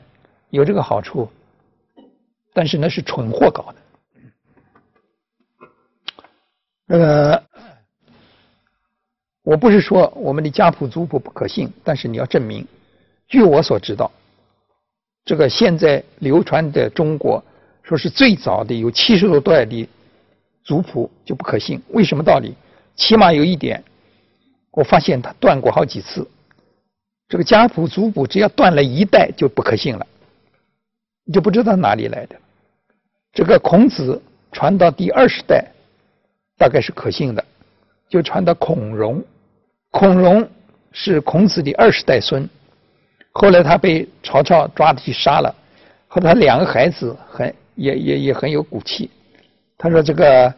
[0.50, 1.30] 有这个好处，
[2.52, 3.76] 但是那是蠢货搞的。
[6.86, 7.44] 那个，
[9.44, 12.66] 我不是说我们的家谱族谱不可信，但是你要证明。
[13.28, 14.10] 据我所知道，
[15.24, 17.40] 这个现在流传的中国。
[17.82, 19.88] 说是最早的有七十多代的
[20.62, 22.54] 族谱就不可信，为什么道理？
[22.94, 23.82] 起码有一点，
[24.70, 26.28] 我发现他断过好几次。
[27.28, 30.06] 这个家谱族谱只要断了一代就不可信了，
[31.24, 32.36] 你就不知道哪里来的。
[33.32, 34.20] 这个孔子
[34.52, 35.66] 传到第二十代，
[36.58, 37.44] 大概是可信的，
[38.08, 39.24] 就传到孔融。
[39.90, 40.48] 孔融
[40.92, 42.48] 是孔子的二十代孙，
[43.32, 45.54] 后来他被曹操抓去杀了，
[46.06, 47.52] 和他两个孩子很。
[47.74, 49.10] 也也也很有骨气。
[49.78, 50.54] 他说：“这个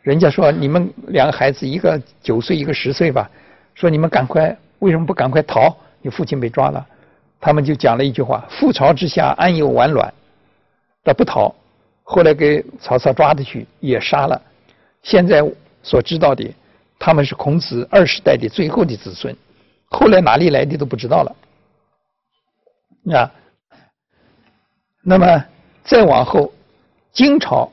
[0.00, 3.30] 人家说你们两个孩子，一个九岁，一个十岁吧。
[3.74, 5.76] 说你们赶快，为什么不赶快逃？
[6.00, 6.86] 你父亲被抓了。
[7.38, 10.12] 他们就讲了一句话：‘覆巢之下，安有完卵？’
[11.04, 11.54] 他不逃。
[12.02, 14.40] 后来给曹操抓的去，也杀了。
[15.02, 15.42] 现在
[15.82, 16.50] 所知道的，
[16.98, 19.36] 他们是孔子二十代的最后的子孙。
[19.90, 21.36] 后来哪里来的都不知道了。
[23.18, 23.30] 啊，
[25.02, 25.44] 那么。”
[25.84, 26.52] 再往后，
[27.12, 27.70] 金朝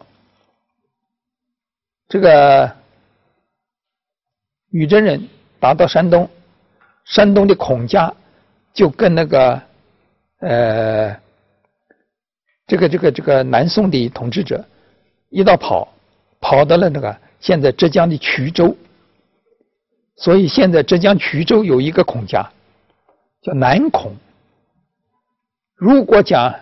[2.07, 2.75] 这个
[4.71, 6.27] 女真人打到山东，
[7.05, 8.11] 山东的孔家
[8.73, 9.61] 就跟那个
[10.39, 11.15] 呃
[12.65, 14.65] 这个这个这个南宋的统治者
[15.29, 15.87] 一道跑，
[16.41, 18.75] 跑到了那个现在浙江的衢州，
[20.15, 22.51] 所以现在浙江衢州有一个孔家
[23.43, 24.15] 叫南孔。
[25.75, 26.59] 如果讲。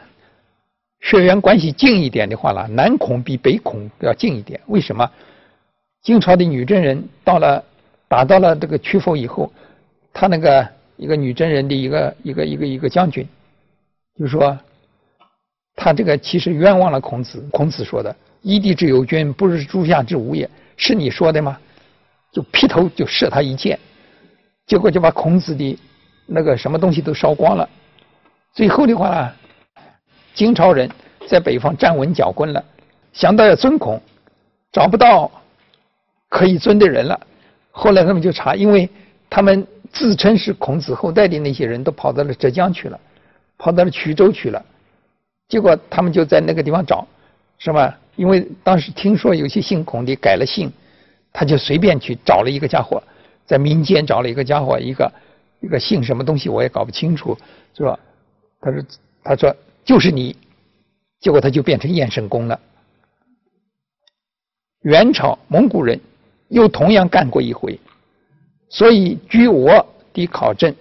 [1.08, 4.60] 血缘关系近一点的话呢，南孔比北孔要近一点。
[4.68, 5.10] 为什么？
[6.02, 7.64] 晋朝的女真人到了
[8.10, 9.50] 打到了这个曲阜以后，
[10.12, 10.68] 他那个
[10.98, 13.26] 一个女真人的一个一个一个一个将军，
[14.20, 14.60] 就说
[15.78, 17.42] 他这个其实冤枉了孔子。
[17.54, 21.58] 孔子说的“一地之有君，不是诸夏之无也”，是你说的吗？
[22.34, 23.80] 就劈头就射他一箭，
[24.66, 25.80] 结果就把孔子的
[26.26, 27.70] 那个什么东西都烧光了。
[28.54, 29.34] 最后的话呢？
[30.38, 30.88] 金朝人
[31.28, 32.64] 在北方站稳脚跟了，
[33.12, 34.00] 想到要尊孔，
[34.72, 35.32] 找不到
[36.30, 37.20] 可以尊的人了。
[37.72, 38.88] 后来他们就查，因为
[39.32, 43.00] 他们自称是孔子后代的那些人都跑到了浙江去了，
[43.58, 44.64] 跑到了衢州去了。
[45.48, 47.08] 结果他们就在那个地方找，
[47.58, 47.98] 是吧？
[48.16, 50.72] 因为当时听说有些姓孔的改了姓，
[51.34, 53.02] 他就随便去找了一个家伙，
[53.48, 55.12] 在民间找了一个家伙，一个
[55.62, 57.36] 一个姓什么东西我也搞不清楚，
[57.76, 57.98] 是吧？
[58.62, 58.84] 他说，
[59.24, 59.56] 他说。
[59.88, 60.36] 就是你，
[61.22, 62.60] 结果他就变成燕圣公了。
[64.82, 65.98] 元朝蒙古人
[66.50, 67.80] 又同样干过一回，
[68.68, 70.76] 所以据我的考证，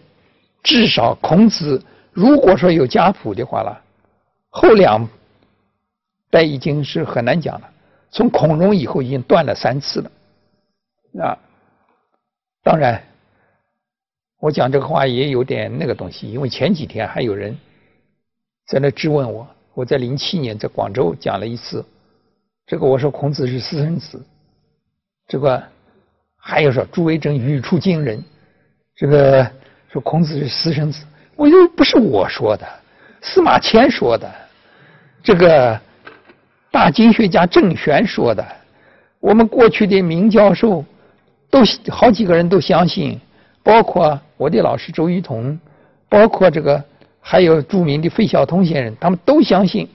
[0.65, 3.81] 至少孔子如果说有家谱的话了，
[4.51, 5.09] 后两
[6.29, 7.73] 代已经是很难讲了。
[8.11, 10.11] 从孔融以后已经断了三次了，
[11.25, 11.39] 啊，
[12.65, 13.01] 当然，
[14.41, 17.57] 我讲这个话也有点那个东西，因为前几天还有人
[18.67, 21.85] 在那质问我，我在零七年在广州讲了一次，
[22.67, 24.21] 这个我说孔子是私生子，
[25.29, 25.63] 这个
[26.37, 28.23] 还有说朱维正语出惊人，
[28.95, 29.49] 这个
[29.91, 31.05] 说孔子是私生子，
[31.37, 32.67] 我又不是我说的，
[33.23, 34.33] 司马迁说的，
[35.23, 35.81] 这个。
[36.69, 38.47] 大经学家郑玄说的，
[39.19, 40.85] 我们过去的名教授
[41.49, 43.19] 都好几个人都相信，
[43.63, 45.59] 包括我的老师周一彤，
[46.07, 46.85] 包括这个
[47.29, 49.89] 还有著名的费孝通先生，他们都相信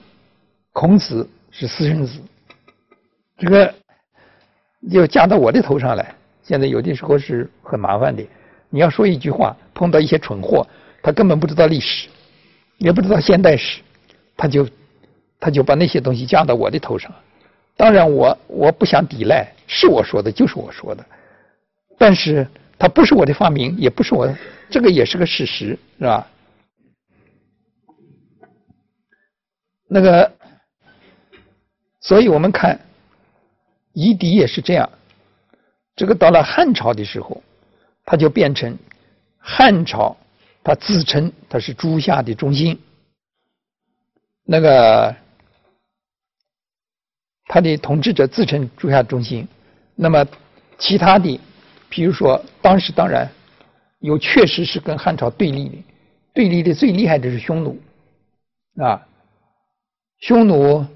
[0.74, 2.20] 孔子是私生子。
[3.38, 3.74] 这个
[4.90, 8.22] 要加到我的头上来，现在有的时候是很麻烦的。
[8.68, 10.66] 你要说一句话，碰到一些蠢货，
[11.02, 12.06] 他根本不知道历史，
[12.76, 13.80] 也不知道现代史，
[14.36, 14.68] 他就。
[15.44, 17.12] 他就把那些东西加到我的头上，
[17.76, 21.04] 当然我我不想抵赖，是我说的，就是我说的，
[21.98, 22.46] 但是
[22.78, 24.32] 它不是我的发明，也不是我，
[24.70, 26.24] 这个也是个事实，是吧？
[29.94, 30.32] 那个，
[32.00, 32.80] 所以我们看
[33.92, 34.88] 夷狄也是这样，
[35.94, 37.42] 这个到了汉朝的时候，
[38.06, 38.74] 他就变成
[39.38, 40.16] 汉朝，
[40.64, 42.80] 他自称他是诸夏的中心，
[44.44, 45.14] 那个。
[47.48, 49.46] 他的统治者自称诸夏中心，
[49.94, 50.26] 那么
[50.78, 51.38] 其他的，
[51.90, 53.30] 比如说当时当然
[53.98, 55.84] 有确实是跟汉朝对立的，
[56.32, 57.78] 对立的最厉害的是匈奴。
[58.78, 59.06] 啊，
[60.22, 60.86] 匈奴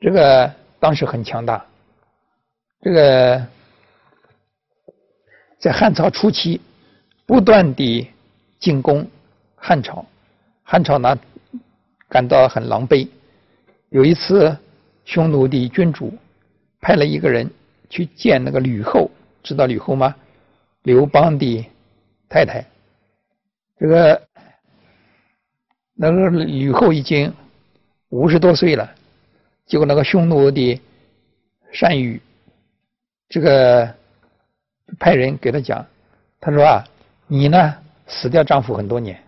[0.00, 1.64] 这个当时很强大，
[2.80, 3.46] 这个
[5.60, 6.60] 在汉朝初期
[7.26, 8.10] 不断的
[8.58, 9.08] 进攻
[9.54, 10.04] 汉朝，
[10.64, 11.16] 汉朝呢
[12.08, 13.08] 感到很狼狈，
[13.88, 14.56] 有一次。
[15.06, 16.10] 匈奴的君主
[16.80, 17.50] 派了一个人
[17.90, 19.10] 去见那个吕后，
[19.42, 20.16] 知道吕后吗？
[20.84, 21.70] 刘邦的
[22.26, 22.64] 太太。
[23.78, 24.22] 这个
[25.92, 27.30] 那个吕后已经
[28.10, 28.90] 五十多岁了，
[29.66, 30.80] 结果那个匈奴的
[31.80, 32.20] 单于
[33.28, 33.94] 这个
[34.98, 35.84] 派人给他讲，
[36.40, 36.84] 他说啊，
[37.26, 37.74] 你呢
[38.06, 39.20] 死掉丈夫很多年，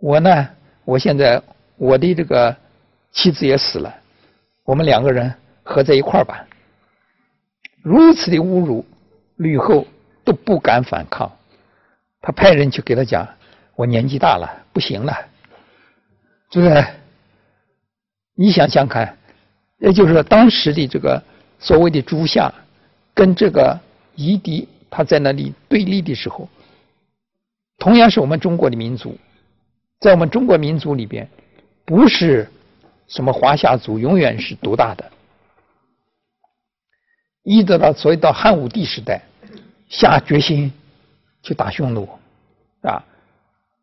[0.00, 0.48] 我呢，
[0.84, 1.42] 我现在
[1.76, 2.54] 我的这个
[3.12, 3.92] 妻子也死了。
[4.64, 6.46] 我们两个人合在一块儿吧。
[7.82, 8.84] 如此的侮辱，
[9.36, 9.86] 吕后
[10.24, 11.30] 都不敢反抗。
[12.22, 13.28] 他派人去给他讲
[13.76, 15.14] ：“我年纪大了，不行了。”
[16.48, 16.86] 这个，
[18.34, 19.16] 你想想看，
[19.78, 21.22] 也就是说，当时的这个
[21.58, 22.52] 所谓的诸夏，
[23.14, 23.78] 跟这个
[24.14, 26.48] 夷狄，他在那里对立的时候，
[27.78, 29.16] 同样是我们中国的民族，
[30.00, 31.28] 在我们中国民族里边，
[31.84, 32.48] 不是。
[33.06, 35.12] 什么华夏族永远是独大的，
[37.42, 39.20] 一直到所以到汉武帝时代，
[39.90, 40.72] 下决心
[41.42, 42.08] 去打匈奴，
[42.80, 43.04] 啊，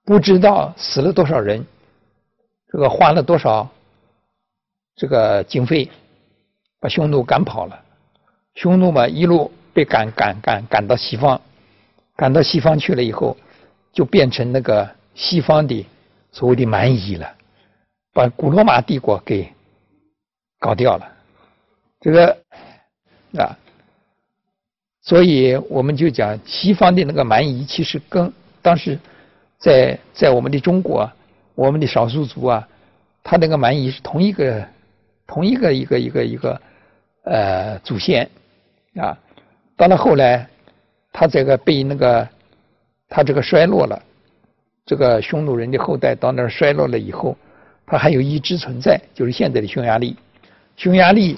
[0.04, 1.64] 不知道死了多少人，
[2.72, 3.70] 这个花了多少
[5.02, 5.90] 这个经费，
[6.80, 7.84] 把匈奴赶跑了。
[8.54, 11.42] 匈奴嘛，一路被赶赶赶赶到西方，
[12.16, 13.36] 赶到西方去了以后，
[13.92, 15.84] 就变成那个西方的
[16.32, 17.28] 所谓的蛮夷了。
[18.14, 19.52] 把古罗马帝国给
[20.60, 21.12] 搞掉了，
[22.00, 22.38] 这个
[23.36, 23.58] 啊，
[25.02, 29.00] 所以我们就讲西方的那个蛮夷，其实跟当时
[29.58, 31.12] 在在我们的中国，
[31.56, 32.68] 我们的少数族啊，
[33.24, 34.64] 他那个蛮夷是同一个
[35.32, 36.62] 同一个一个一个一个
[37.24, 38.30] 呃祖先
[38.98, 39.18] 啊。
[39.78, 40.46] 到了后来，
[41.14, 42.28] 他这个被那个
[43.08, 43.98] 他这个衰落了，
[44.86, 47.38] 这个匈奴人的后代到那儿衰落了以后。
[47.88, 50.16] 他还有一支存在，就是现在的匈牙利。
[50.78, 51.38] 匈牙利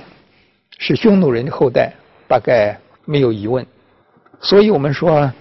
[0.78, 1.92] 是匈奴人的后代，
[2.28, 3.66] 大概没有疑问。
[4.40, 5.32] 所以我们说，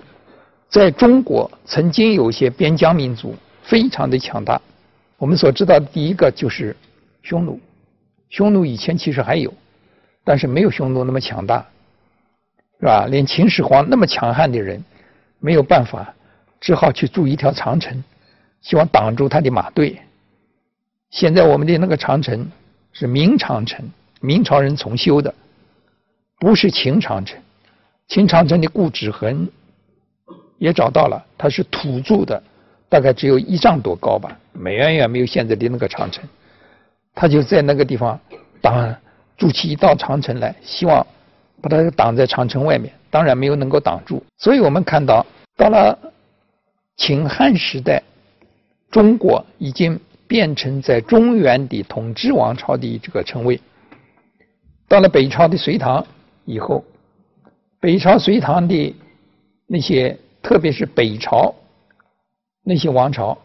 [0.68, 4.60] 在中国曾经有一些边疆民族非常的强大。
[5.18, 6.77] 我们所知道的第一个就是
[7.22, 7.58] 匈奴。
[8.33, 9.52] 匈奴以前其实还有，
[10.24, 11.66] 但是没有匈奴那么强大，
[12.80, 13.06] 是吧？
[13.06, 14.83] 连秦始皇那么强悍的人，
[15.38, 16.14] 没有办法，
[16.58, 18.02] 只好去筑一条长城，
[18.62, 20.00] 希望挡住他的马队。
[21.10, 22.50] 现在我们的那个长城
[22.94, 23.87] 是明长城，
[24.22, 25.35] 明朝人重修的，
[26.38, 27.38] 不是秦长城。
[28.08, 29.46] 秦长城的故址痕
[30.56, 32.42] 也找到了，它是土筑的，
[32.88, 36.24] 大概只有一丈多高吧，远远没有现在的那个长城。
[37.15, 38.19] 他就在那个地方
[38.60, 38.94] 挡
[39.37, 41.06] 筑起一道长城来，希望
[41.60, 44.23] 把它挡在长城外面，当然没有能够挡住。
[44.38, 45.25] 所以我们看到，
[45.56, 45.98] 到了
[46.96, 48.02] 秦汉时代。
[48.90, 53.58] 中国已经变成在中原的统治王朝的这个称谓。
[54.87, 56.06] 到了北朝的隋唐
[56.44, 56.85] 以后，
[57.81, 58.94] 北朝隋唐的
[59.67, 61.54] 那些，特别是北朝
[62.63, 63.38] 那些王朝，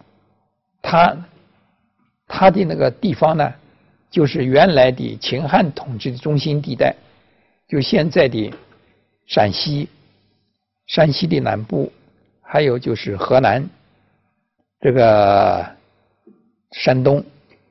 [0.81, 1.15] 他
[2.27, 3.53] 它的那个地方呢，
[4.11, 6.93] 就是原来的秦汉统治的中心地带，
[7.67, 8.53] 就现在的
[9.25, 9.87] 陕西、
[10.85, 11.91] 山西的南部，
[12.41, 13.67] 还有就是河南。
[14.79, 15.65] 这个
[16.71, 17.23] 山东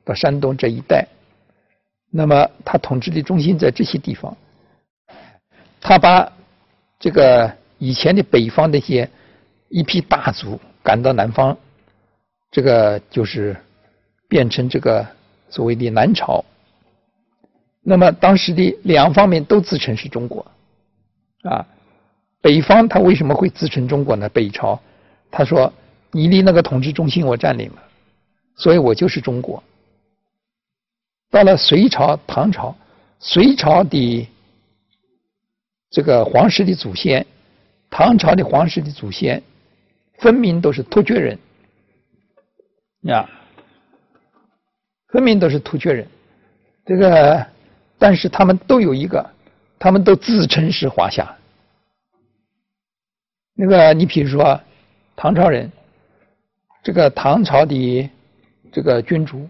[0.03, 1.07] 到山东这一带，
[2.09, 4.35] 那么他统治的中心在这些地方，
[5.79, 6.29] 他把
[6.99, 9.09] 这个以前的北方那些
[9.69, 11.57] 一批大族赶到南方，
[12.51, 13.55] 这个就是
[14.27, 15.07] 变成这个
[15.49, 16.43] 所谓的南朝。
[17.81, 20.45] 那么当时的两方面都自称是中国，
[21.43, 21.65] 啊，
[22.41, 24.29] 北方他为什么会自称中国呢？
[24.29, 24.79] 北朝
[25.31, 25.71] 他说。
[26.11, 27.83] 你离那个统治中心我占领了，
[28.55, 29.61] 所以我就是中国。
[31.29, 32.73] 到了隋朝、唐朝，
[33.19, 34.27] 隋朝的
[35.91, 37.27] 这个皇室的祖先，
[37.89, 39.43] 唐朝的皇室的祖先，
[40.19, 41.37] 分明都是突厥人，
[43.01, 43.29] 呀，
[45.09, 46.07] 分明都是突厥人。
[46.85, 47.45] 这个，
[47.97, 49.29] 但是他们都有一个，
[49.77, 51.35] 他们都自称是华夏。
[53.55, 54.59] 那个，你比如说
[55.15, 55.71] 唐朝人。
[56.83, 58.09] 这个唐朝的
[58.71, 59.45] 这个君主，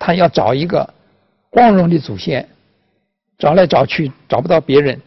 [0.00, 0.92] 他要找一个
[1.50, 2.48] 光荣的祖先，
[3.38, 5.00] 找来找去找不到别人，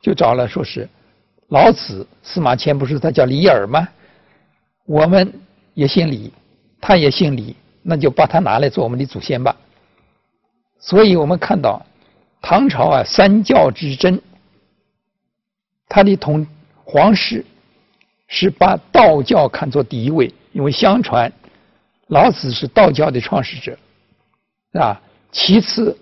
[0.00, 0.88] 就找了说是
[1.48, 3.88] 老子司马迁，不是他叫李耳吗？
[4.84, 5.32] 我们
[5.74, 6.32] 也姓李，
[6.80, 7.56] 他也姓李，
[7.88, 9.54] 那就把它拿来做我们的祖先吧。
[10.78, 11.84] 所以我们看到
[12.42, 14.20] 唐朝啊，三教之争，
[15.88, 16.46] 他的同
[16.84, 17.44] 皇室
[18.26, 20.32] 是把道教看作第一位。
[20.52, 21.30] 因为相传
[22.06, 23.78] 老子是道教的创始者，
[24.72, 24.98] 啊，
[25.30, 25.94] 其次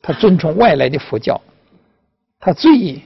[0.00, 1.38] 他尊崇外来的佛教，
[2.38, 2.98] 他最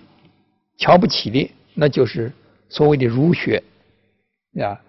[0.79, 2.33] 瞧不起的那就是
[2.69, 3.61] 所谓的儒学，
[4.63, 4.81] 啊，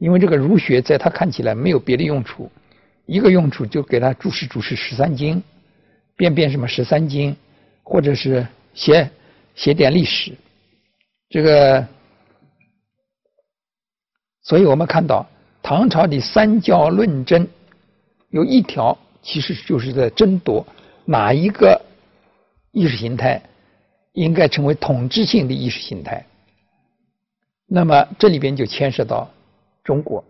[0.00, 2.50] 因为这个儒学在他看起来没有别的用处，
[3.04, 5.40] 一个用处就给他注释注释十三经，
[6.16, 7.36] 编编什么十三经，
[7.82, 9.08] 或者是写
[9.54, 10.32] 写点历史，
[11.28, 11.86] 这个。
[14.42, 15.24] 所以我们看到
[15.62, 17.46] 唐朝的三教论争，
[18.30, 20.66] 有一条其实就是在争夺
[21.04, 21.80] 哪一个
[22.72, 23.40] 意识形态
[24.14, 26.24] 应该成为统治性的意识形态。
[27.68, 29.30] 那么这里边就牵涉到
[29.90, 30.22] 中国。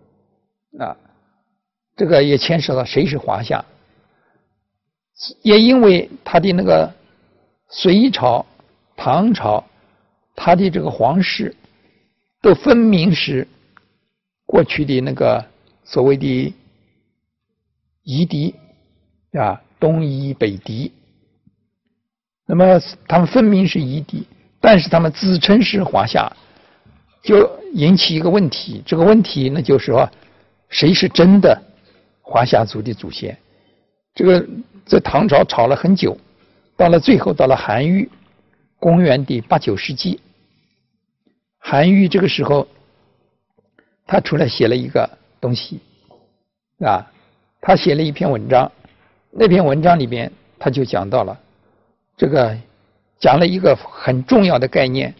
[0.78, 0.96] 啊，
[1.96, 3.62] 这个也牵涉到谁是华夏，
[5.42, 6.90] 也因为他的那个
[7.68, 8.46] 隋朝、
[8.96, 9.62] 唐朝，
[10.34, 11.54] 他的这个皇室
[12.40, 13.46] 都分明是。
[14.46, 15.46] 过去的那个
[15.84, 16.52] 所谓的
[18.02, 18.56] 夷狄
[19.32, 20.92] 啊，东夷北狄，
[22.46, 24.26] 那么他们分明是夷狄，
[24.60, 26.36] 但是他们自称是华夏，
[27.22, 28.82] 就引起一个问题。
[28.84, 30.08] 这个问题那就是说，
[30.68, 31.60] 谁是真的
[32.22, 33.36] 华夏族的祖先？
[34.14, 34.46] 这个
[34.84, 36.16] 在唐朝吵了很久，
[36.76, 38.10] 到了最后，到了韩愈，
[38.78, 40.20] 公元的八九世纪，
[41.58, 42.66] 韩愈这个时候。
[44.12, 45.08] 他出来写了一个
[45.40, 45.78] 东西，
[46.80, 47.06] 啊，
[47.60, 48.68] 他写了一篇文章，
[49.30, 51.38] 那篇文章里边他就讲到了
[52.16, 52.58] 这个，
[53.20, 55.14] 讲了一个很重要的概念，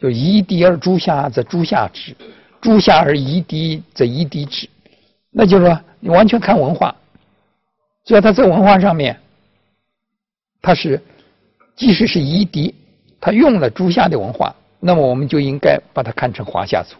[0.00, 2.14] 就夷狄而诸夏则诸夏之，
[2.60, 4.68] 诸夏而夷狄则夷狄之。
[5.30, 6.94] 那就是说，你完全看文化，
[8.04, 9.18] 只要他在文化上面，
[10.62, 11.00] 他是
[11.76, 12.74] 即使是夷狄，
[13.20, 16.96] 他用了诸夏的文化，那么我们就应该把它看成华夏族。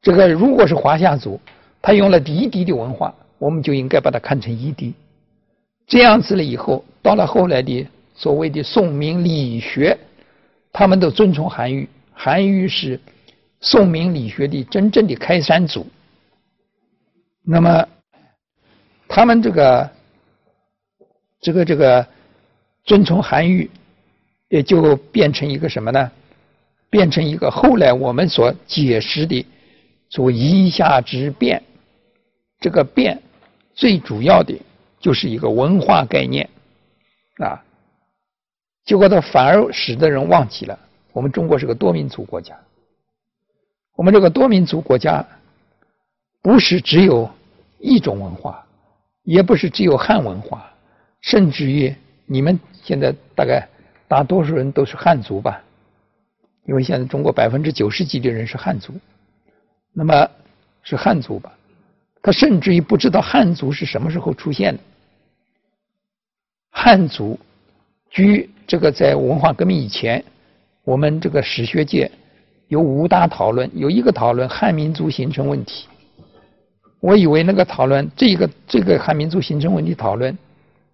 [0.00, 1.40] 这个如果是华夏族，
[1.82, 4.94] 他用了夷狄的文化，我们就应该把它看成夷狄。
[5.86, 9.96] 这样子了以后，到了后来的所谓的宋明理学，
[10.72, 13.00] 他们都尊崇韩愈，韩愈是
[13.60, 15.86] 宋明理学的真正的开山祖。
[17.44, 17.88] 那么，
[19.08, 19.90] 他们这个
[21.40, 22.06] 这个这个
[22.84, 23.70] 尊崇韩愈，
[24.48, 26.10] 也就变成一个什么呢？
[26.90, 29.44] 变成一个后来我们所解释的。
[30.10, 31.62] 所谓夷夏之变，
[32.60, 33.20] 这个变
[33.74, 34.58] 最主要的
[34.98, 36.48] 就是一个文化概念
[37.36, 37.62] 啊。
[38.88, 40.78] 结果它反而使得人忘记了，
[41.12, 42.58] 我们中国是个多民族国家。
[43.94, 45.22] 我们这个多民族国家
[46.40, 47.30] 不是只有
[47.78, 48.64] 一种文化，
[49.24, 50.72] 也不是只有汉文化，
[51.20, 53.68] 甚至于你们现在大概
[54.08, 55.62] 大多数人都是汉族吧？
[56.64, 58.94] 因为现在中国百分之九十几的人是汉族。
[59.92, 60.30] 那么
[60.82, 61.52] 是汉族吧？
[62.22, 64.80] 他甚至于不知道汉族是什么时候出现的。
[66.70, 67.38] 汉族，
[68.10, 70.24] 据这个在文化革命以前，
[70.84, 72.10] 我们这个史学界
[72.68, 75.86] 有五大讨论，有一个讨论汉民族形成问题。
[77.00, 80.36] 我以为那个讨论，这个这个汉民族形成问题讨论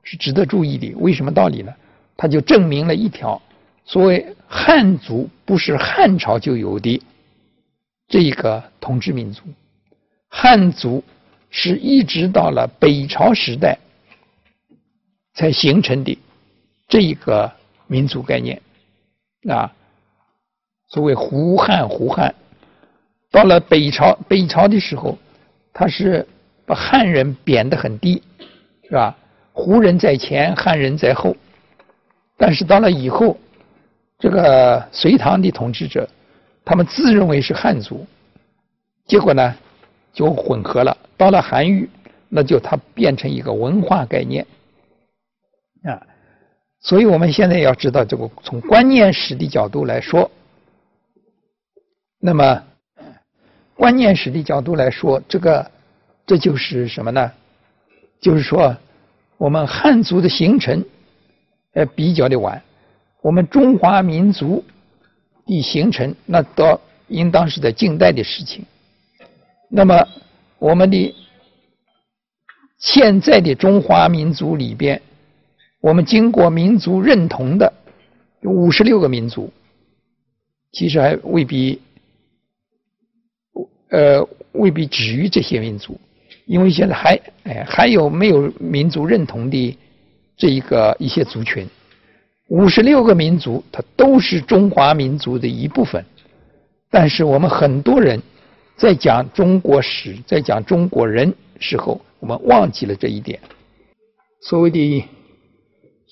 [0.02, 0.92] 是值得注意的。
[0.96, 1.72] 为什么道理呢？
[2.16, 3.40] 他就证明了一条：
[3.84, 7.02] 所谓汉族不是汉朝就有的
[8.06, 9.42] 这一个统治民族，
[10.28, 11.02] 汉族
[11.50, 13.78] 是一直到了北朝时代
[15.32, 16.16] 才形成的
[16.94, 17.50] 这一个
[17.88, 18.62] 民族概念
[19.48, 19.74] 啊。
[20.86, 22.32] 所谓胡汉，胡汉
[23.32, 25.18] 到了北朝，北朝的时候。
[25.76, 26.24] 他是
[26.64, 28.22] 把汉人贬得很低，
[28.84, 29.12] 是吧？
[29.52, 31.34] 胡人在前，汉人在后。
[32.36, 33.36] 但是到了以后，
[34.20, 36.08] 这个隋唐的统治者，
[36.64, 38.06] 他们自认为是汉族，
[39.04, 39.52] 结果呢
[40.12, 40.96] 就混合了。
[41.16, 41.90] 到了韩愈，
[42.28, 44.46] 那就它变成一个文化概念
[45.82, 46.00] 啊。
[46.84, 50.30] 所以我们现在要知道，这个从观念史的角度来说，
[52.20, 52.62] 那么。
[53.76, 55.68] 观念史的角度来说，这个
[56.24, 57.32] 这就是什么呢？
[58.20, 58.76] 就是说，
[59.36, 60.84] 我们汉族的形成，
[61.72, 62.62] 呃，比较的晚。
[63.20, 64.64] 我们中华民族
[65.44, 68.64] 的形成，那到应当是在近代的事情。
[69.68, 70.06] 那么，
[70.60, 71.12] 我们的
[72.78, 75.02] 现在的中华民族里边，
[75.84, 77.70] 我们经过民族认同的
[78.40, 79.52] 有五十六个民族，
[80.72, 81.78] 其实还未必。
[83.90, 86.00] 呃，未必止于这些民族，
[86.46, 89.78] 因为现在还哎还有没有民族认同的
[90.38, 91.68] 这一个一些族群，
[92.48, 96.02] 五十六个民族，它都是中华民族的一部分。
[96.90, 98.20] 但是我们很多人
[98.74, 103.38] 在讲中国史，在讲中国人时候，我们忘记了这一点。
[104.40, 105.04] 所谓的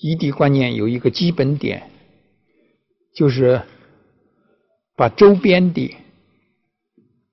[0.03, 1.89] 异地观念有一个基本点，
[3.15, 3.61] 就是
[4.97, 5.95] 把周边的。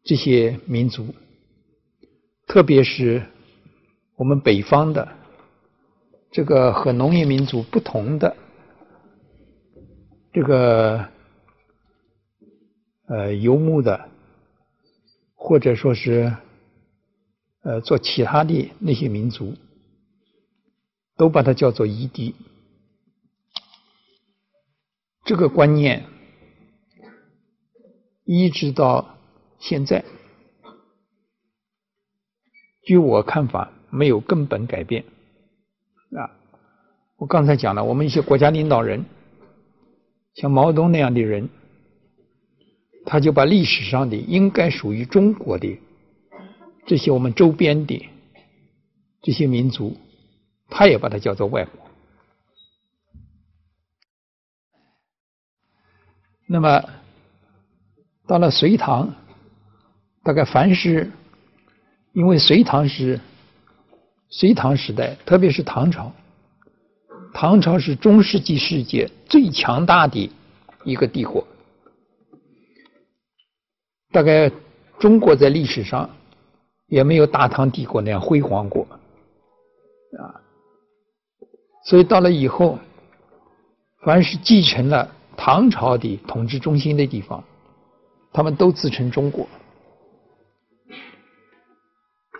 [0.02, 1.14] 这些民族，
[2.46, 3.22] 特别是
[4.16, 5.06] 我们北方的
[6.32, 8.34] 这个和农业民族不同的
[10.32, 11.06] 这个
[13.08, 14.08] 呃游牧的，
[15.34, 16.34] 或者说是
[17.62, 19.54] 呃做其他的那些民族，
[21.18, 22.34] 都把它叫做夷狄。
[25.30, 26.06] 这个观念
[28.24, 29.16] 一直到。
[29.60, 30.04] 现在，
[32.82, 35.04] 据我看法，没有根本改变
[36.16, 36.34] 啊！
[37.16, 39.04] 我刚才讲了，我们一些国家领导人，
[40.34, 41.48] 像毛泽东那样的人，
[43.04, 45.78] 他就把历史上的应该属于中国的
[46.86, 48.08] 这些我们周边的
[49.22, 49.96] 这些民族，
[50.70, 51.89] 他也把它叫做外国。
[56.52, 56.82] 那么，
[58.26, 59.14] 到了隋唐。
[60.24, 61.08] 大概凡是，
[62.12, 63.20] 因为隋唐是
[64.28, 66.12] 隋唐时代，特别是唐朝，
[67.32, 70.30] 唐朝是中世纪世界最强大的
[70.84, 71.46] 一个帝国。
[74.10, 74.50] 大概
[74.98, 76.10] 中国在历史上
[76.88, 78.86] 也没有大唐帝国那样辉煌过
[80.18, 80.34] 啊。
[81.84, 82.78] 所以到了以后，
[84.04, 87.42] 凡是继承了唐朝的统治中心的地方，
[88.30, 89.48] 他们都自称中国。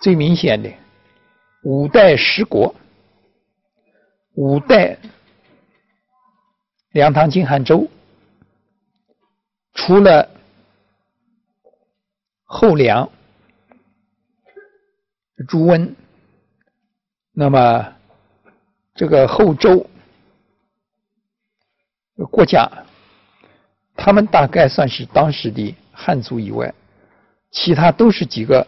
[0.03, 0.71] 最明显的
[1.63, 2.75] 五代十国，
[4.35, 4.99] 五代
[6.93, 7.89] 梁唐晋汉周，
[9.73, 10.29] 除了
[12.45, 13.11] 后梁、
[15.49, 15.97] 朱温，
[17.33, 17.95] 那么
[18.95, 19.89] 这个后周
[22.31, 22.71] 国家，
[24.03, 26.73] 他们大概算是当时的汉族以外，
[27.51, 28.67] 其他都是几个。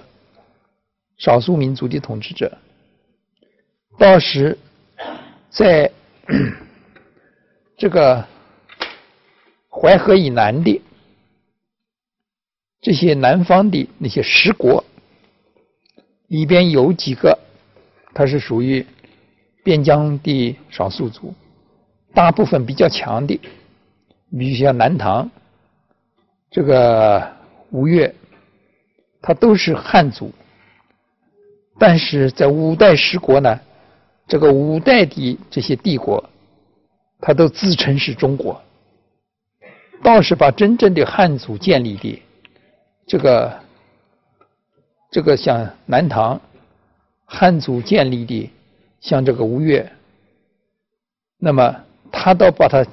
[1.19, 2.59] 少数民族的统治者，
[3.97, 4.59] 到时
[5.51, 5.89] 在
[7.79, 8.27] 这个
[9.71, 10.83] 淮河以南的
[12.81, 14.85] 这些南方的那些十国
[16.27, 17.39] 里边，有几个
[18.13, 18.85] 它是属于
[19.63, 21.33] 边疆的少数族，
[22.13, 23.39] 大部分比较强的，
[24.39, 25.31] 比如像南唐
[26.51, 27.33] 这个
[27.71, 28.15] 吴越，
[29.21, 30.33] 它都是汉族。
[31.79, 33.59] 但是在五代十国呢，
[34.29, 36.23] 这个五代的这些帝国，
[37.21, 38.63] 他都自称是中国，
[40.03, 42.23] 倒是把真正的汉族建立的
[43.07, 43.61] 这个
[45.11, 46.41] 这个像南唐
[47.25, 48.51] 汉族建立的，
[49.01, 49.91] 像这个吴越，
[51.39, 51.75] 那么
[52.13, 52.87] 他倒把它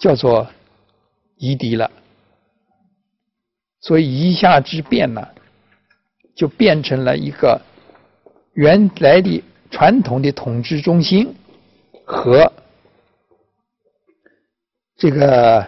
[0.00, 0.44] 叫做
[1.36, 1.88] 夷狄了。
[3.80, 5.26] 所以夷夏之变呢，
[6.34, 7.60] 就变成了一个
[8.54, 11.32] 原来的传统的统治中心
[12.04, 12.52] 和
[14.96, 15.66] 这个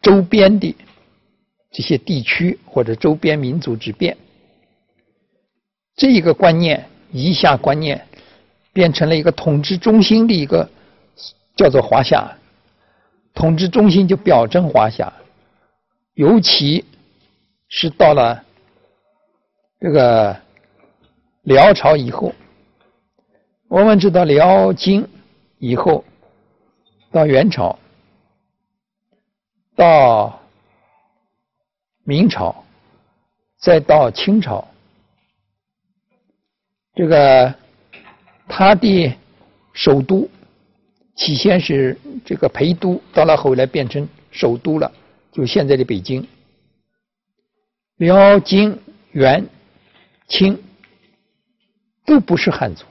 [0.00, 0.74] 周边的
[1.70, 4.16] 这些地区或者周边民族之变。
[5.96, 8.06] 这一个观念，夷夏观念，
[8.72, 10.66] 变成了一个统治中心的一个
[11.56, 12.34] 叫做华夏，
[13.34, 15.12] 统治中心就表征华夏，
[16.14, 16.84] 尤其。
[17.72, 18.44] 是到了
[19.78, 20.36] 这个
[21.42, 22.34] 辽朝以后，
[23.68, 25.06] 我们知道辽金
[25.58, 26.04] 以后
[27.12, 27.78] 到元朝，
[29.76, 30.42] 到
[32.02, 32.64] 明朝，
[33.56, 34.66] 再到清朝，
[36.96, 37.54] 这个
[38.48, 39.16] 他的
[39.72, 40.28] 首都
[41.20, 44.90] 起先是这个陪都，到了后来变成首都了，
[45.30, 46.26] 就现在的北京。
[47.98, 48.74] 辽、金、
[49.12, 49.46] 元、
[50.28, 50.58] 清
[52.06, 52.86] 都不是汉族，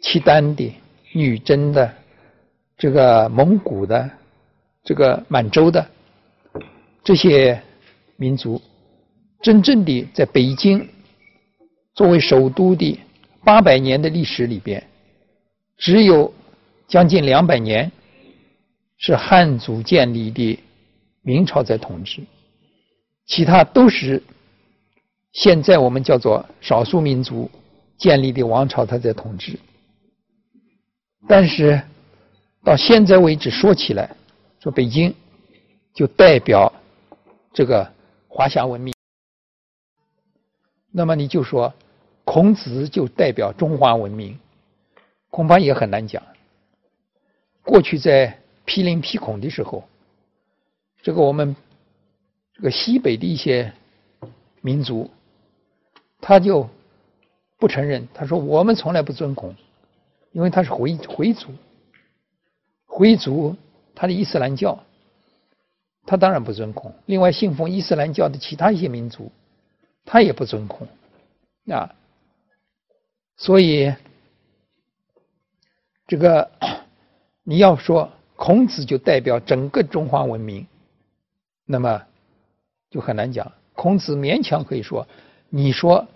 [0.00, 0.72] 契丹的、
[1.12, 1.92] 女真的、
[2.78, 4.08] 这个蒙古的、
[4.84, 5.84] 这个满洲的
[7.02, 7.60] 这些
[8.14, 8.62] 民族，
[9.42, 10.88] 真正的在北京
[11.96, 12.96] 作为首都的
[13.42, 14.80] 八百年的历史里边，
[15.76, 16.32] 只有
[16.86, 17.90] 将近两百年
[18.96, 20.58] 是汉族建立的
[21.22, 22.22] 明朝在统治。
[23.26, 24.22] 其他都是
[25.32, 27.50] 现在我们叫做少数民族
[27.96, 29.58] 建立的王朝，他在统治。
[31.26, 31.80] 但是
[32.62, 34.14] 到现在为止，说起来，
[34.60, 35.14] 说北京
[35.94, 36.70] 就代表
[37.52, 37.90] 这个
[38.28, 38.94] 华夏文明。
[40.92, 41.72] 那么你就说
[42.24, 44.38] 孔子就代表中华文明，
[45.30, 46.22] 恐怕也很难讲。
[47.64, 49.82] 过去在批林批孔的时候，
[51.02, 51.56] 这个我们。
[52.56, 53.72] 这个西北的一些
[54.60, 55.10] 民族，
[56.20, 56.70] 他就
[57.58, 58.06] 不承认。
[58.14, 59.56] 他说：“我们从来不尊孔，
[60.30, 61.48] 因为他是回回族，
[62.86, 63.56] 回族
[63.96, 64.84] 他的伊斯兰教，
[66.06, 66.94] 他当然不尊孔。
[67.06, 69.32] 另外，信奉伊斯兰教的其他一些民族，
[70.04, 70.86] 他也不尊孔
[71.66, 71.92] 啊。
[73.36, 73.92] 所以，
[76.06, 76.52] 这个
[77.44, 80.66] 你要说孔子就代表整个中华文明，
[81.64, 82.02] 那么。”
[82.90, 85.08] 就很难讲，孔子勉强可以说，
[85.48, 86.06] 你说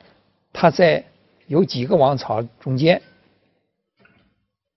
[0.53, 1.05] 他在
[1.49, 3.03] 有几个王朝中间，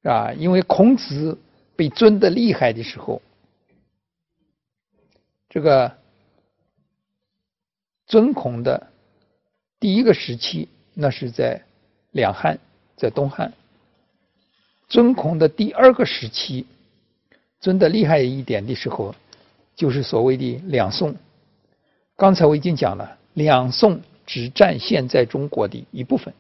[0.02, 0.34] 啊？
[0.34, 1.38] 因为孔子
[1.76, 3.22] 被尊的厉害的时候，
[5.48, 5.96] 这个
[8.08, 8.88] 尊孔的
[9.80, 11.62] 第一个时期，那是在
[12.10, 12.58] 两汉，
[12.98, 13.52] 在东汉；
[14.92, 16.66] 尊孔的第二个时期，
[17.62, 19.16] 尊的厉害一点的时候，
[19.74, 21.16] 就是所谓的两宋。
[22.18, 26.34] 刚才我已经讲了，两宋只占现在中国的一部分。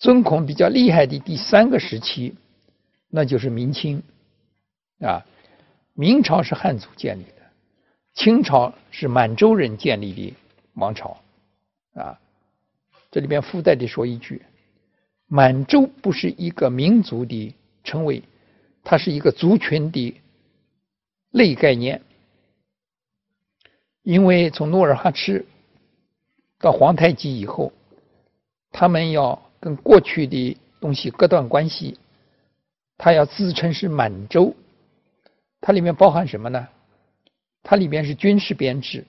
[0.00, 2.34] 尊孔比较厉害的第三个时期，
[3.08, 4.02] 那就是明清
[5.00, 5.24] 啊。
[5.94, 7.42] 明朝是汉族建立的，
[8.12, 10.34] 清朝是满洲人建立的
[10.74, 11.16] 王朝
[11.94, 12.18] 啊。
[13.12, 14.42] 这里边附带的说一句，
[15.28, 17.54] 满洲不是一个民族的
[17.84, 18.22] 称谓，
[18.82, 20.20] 它是一个族群的
[21.30, 22.02] 类概念。
[24.02, 25.44] 因为从努尔哈赤
[26.58, 27.72] 到皇太极以后，
[28.72, 31.98] 他们要跟过去的东西割断关系，
[32.96, 34.56] 他要自称是满洲，
[35.60, 36.68] 它里面包含什么呢？
[37.62, 39.04] 它里面是军事编制，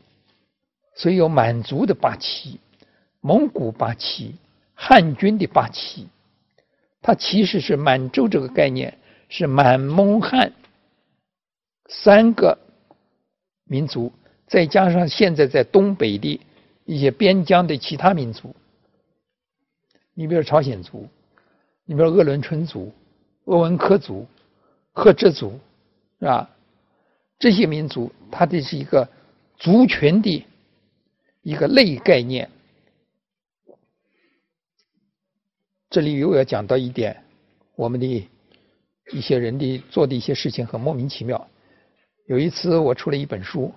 [0.96, 2.60] 所以有满族的八旗、
[3.22, 4.36] 蒙古八旗、
[4.82, 6.08] 汉军的八旗，
[7.02, 10.54] 它其实是满洲这个概念是满蒙汉
[11.90, 12.58] 三个
[13.66, 14.14] 民族。
[14.48, 16.40] 再加上现在在东北的
[16.86, 18.56] 一些边疆的其他民族，
[20.14, 21.10] 你比如朝鲜族，
[21.84, 22.94] 你比如鄂伦春族、
[23.44, 24.26] 鄂温克族、
[24.94, 25.60] 赫哲族，
[26.20, 26.50] 是吧？
[27.38, 29.10] 这些民族，它的是一个
[29.58, 30.46] 族群的
[31.42, 32.50] 一个类概念。
[35.90, 37.24] 这里又要讲到一点，
[37.76, 38.28] 我们的
[39.12, 41.48] 一些人的做的一些事情很莫名其妙。
[42.28, 43.74] 有一次，我出了一本书。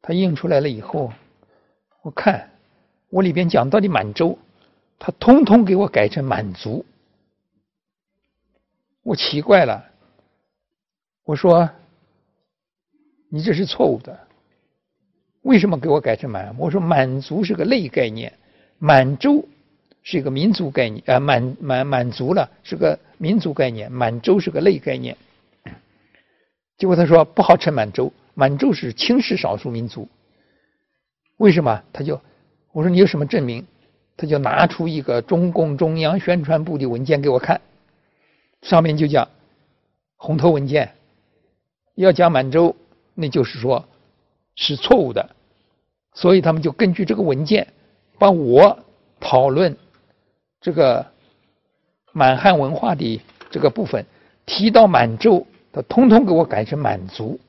[0.00, 1.12] 他印出来了以后，
[2.02, 2.50] 我看
[3.10, 4.38] 我里边讲到的满洲，
[4.98, 6.84] 他通通给我改成满族。
[9.02, 9.84] 我奇怪了，
[11.24, 11.70] 我说
[13.28, 14.18] 你这是错误的，
[15.42, 16.56] 为什么给我改成满？
[16.58, 18.32] 我说满族是个类概念，
[18.78, 19.46] 满洲
[20.10, 25.18] 是一个民族概念，呃，满满满族了是个民族概念，满洲是个类概念。
[26.78, 30.08] 结果他说不好称满洲，满洲是轻视少数民族。
[31.36, 31.82] 为什么？
[31.92, 32.22] 他就
[32.72, 33.66] 我说你有什么证明？
[34.16, 37.60] 他就拿出一个中共中央宣传部的文件给我看，
[38.62, 39.28] 上面就讲
[40.16, 40.94] 红头文件
[41.96, 42.74] 要讲满洲，
[43.14, 43.86] 那就是说
[44.56, 45.36] 是错误的，
[46.14, 47.74] 所以他们就根据这个文件
[48.18, 48.78] 帮我
[49.20, 49.76] 讨论
[50.60, 51.06] 这个
[52.12, 54.04] 满汉文化的这个部分，
[54.46, 57.40] 提到满洲，他通通给我改成满族。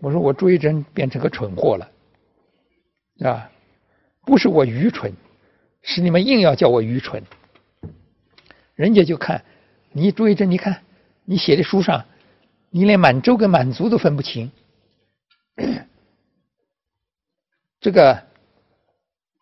[0.00, 1.90] 我说我朱一真变成个蠢货了。
[3.22, 3.50] 啊，
[4.24, 5.12] 不是我愚蠢，
[5.82, 7.22] 是你们硬要叫我愚蠢。
[8.74, 9.44] 人家就看
[9.92, 10.82] 你朱一真，你看
[11.24, 12.06] 你写的书上，
[12.70, 14.50] 你连满洲跟满族都分不清。
[17.80, 18.22] 这个，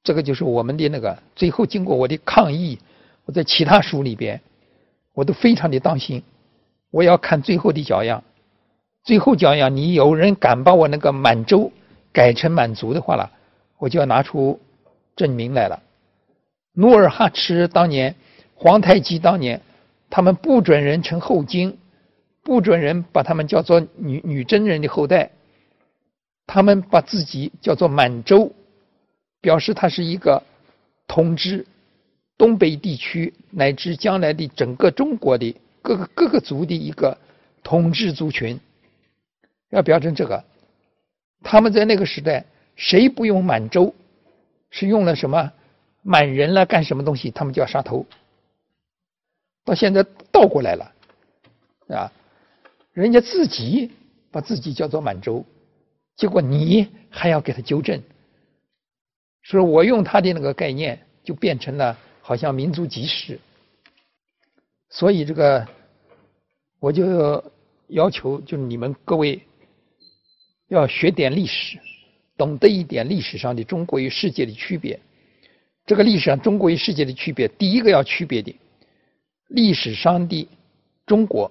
[0.09, 1.19] 这个就是我们的那个。
[1.37, 2.79] 最后经过我的抗议，
[3.27, 4.41] 我在其他书里边，
[5.13, 6.23] 我都非常的当心，
[6.91, 8.25] 我要看最后的脚样。
[9.05, 11.71] 最后脚样，你有人敢把我那个满洲
[12.11, 13.31] 改成满族的话了？
[13.77, 14.59] 我就要拿出
[15.15, 15.83] 证明来了。
[16.73, 18.15] 努尔哈赤当年、
[18.55, 19.61] 皇太极当年，
[20.09, 21.77] 他们不准人称后金，
[22.43, 25.33] 不准人把他们叫做女女真人的后代，
[26.47, 28.53] 他们把自己叫做满洲，
[29.41, 30.43] 表示他是一个
[31.07, 31.67] 统治
[32.37, 37.17] 东北地区乃至将来的整个中国的各个各个族的一个
[37.63, 38.59] 统治族群，
[39.71, 40.45] 要标成这个。
[41.43, 42.45] 他们在那个时代。
[42.81, 43.93] 谁不用满洲？
[44.71, 45.53] 是用了什么
[46.03, 46.65] 满人了？
[46.65, 47.29] 干什么东西？
[47.33, 48.07] 他们就要杀头。
[49.65, 50.93] 到现在倒过来了，
[51.89, 52.13] 啊，
[52.93, 53.91] 人家自己
[54.31, 55.45] 把自己叫做满洲，
[56.15, 58.01] 结果你还要给他纠正，
[59.57, 63.41] 说我用他的那个概念，就变成了好像民族歧视。
[64.91, 65.67] 所以这个，
[66.81, 67.43] 我就
[67.87, 69.41] 要求，就是你们各位
[70.69, 71.79] 要学点历史。
[72.37, 75.01] 懂得一点历史上的中国与世界的区别，
[75.85, 78.55] 这个历史上中国与世界的区别，第一个要区别的，
[79.49, 80.49] 历史上的
[81.05, 81.51] 中国，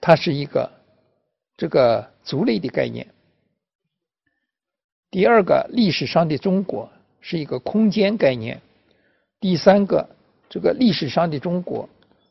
[0.00, 0.70] 它是一个
[1.56, 3.04] 这个族类的概念；
[5.12, 6.90] 第二个，历史上的中国
[7.20, 8.56] 是一个空间概念；
[9.38, 10.08] 第三个，
[10.48, 11.88] 这个历史上的中国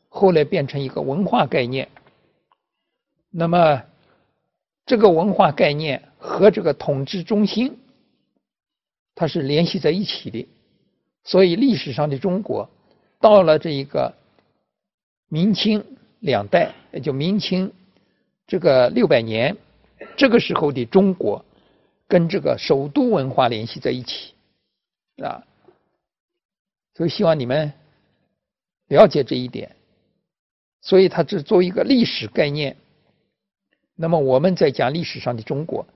[0.09, 1.87] 后来变成一个文化概念。
[3.29, 3.83] 那么，
[4.85, 6.03] 这个文化概念。
[6.23, 7.79] 和这个统治中心，
[9.15, 10.47] 它是联系在一起的，
[11.23, 12.69] 所以历史上的中国
[13.19, 14.13] 到了这一个
[15.29, 15.83] 明清
[16.19, 17.73] 两代，也就明清
[18.45, 19.57] 这个六百年，
[20.15, 21.43] 这个时候的中国
[22.11, 24.33] 跟这个首都文化联系在一起
[25.23, 25.47] 啊，
[26.93, 27.71] 所以希望你们
[28.89, 29.77] 了解这一点，
[30.81, 32.75] 所以它只作为一个历史概念。
[33.95, 35.87] 那么我们在讲历史上的中国。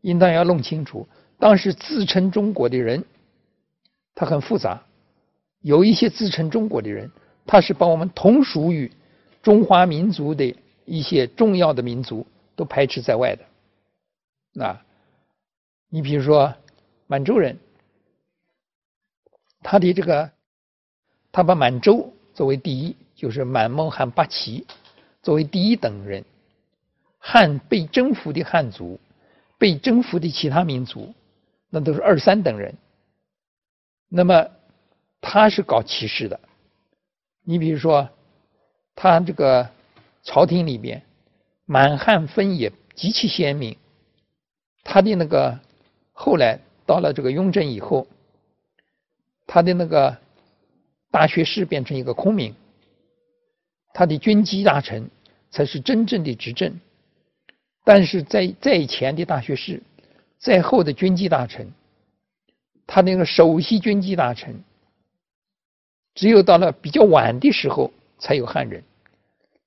[0.00, 1.08] 应当要弄清楚，
[1.40, 3.04] 当时自称中国的人，
[4.14, 4.80] 他很复杂。
[5.60, 7.10] 有一些自称中国的人，
[7.44, 8.90] 他是把我们同属于
[9.42, 10.54] 中华民族的
[10.84, 14.64] 一些重要的民族都排斥在外的。
[14.64, 14.86] 啊，
[15.88, 16.54] 你比如说
[17.06, 17.58] 满洲人，
[19.62, 20.30] 他的这个，
[21.32, 24.66] 他把满洲作为第一，就是满蒙汉八旗
[25.22, 26.24] 作为第一等人，
[27.18, 28.98] 汉被征服的汉族。
[29.60, 31.12] 被征服的其他民族，
[31.68, 32.76] 那都是二三等人。
[34.08, 34.46] 那么
[35.20, 36.38] 他是搞歧视的。
[37.42, 38.08] 你比如说，
[38.94, 39.68] 他这个
[40.22, 41.02] 朝廷里边
[41.64, 43.76] 满汉分野极其鲜明。
[44.84, 45.58] 他的那个
[46.20, 48.08] 后来到了这个雍正以后，
[49.46, 50.18] 他的那个
[51.12, 52.52] 大学士变成一个空名，
[53.94, 55.08] 他的军机大臣
[55.52, 56.80] 才是真正的执政。
[57.84, 59.80] 但是在在前的大学士，
[60.40, 61.70] 在后的军机大臣，
[62.84, 64.64] 他那个首席军机大臣，
[66.16, 68.82] 只有到了比较晚的时候才有汉人，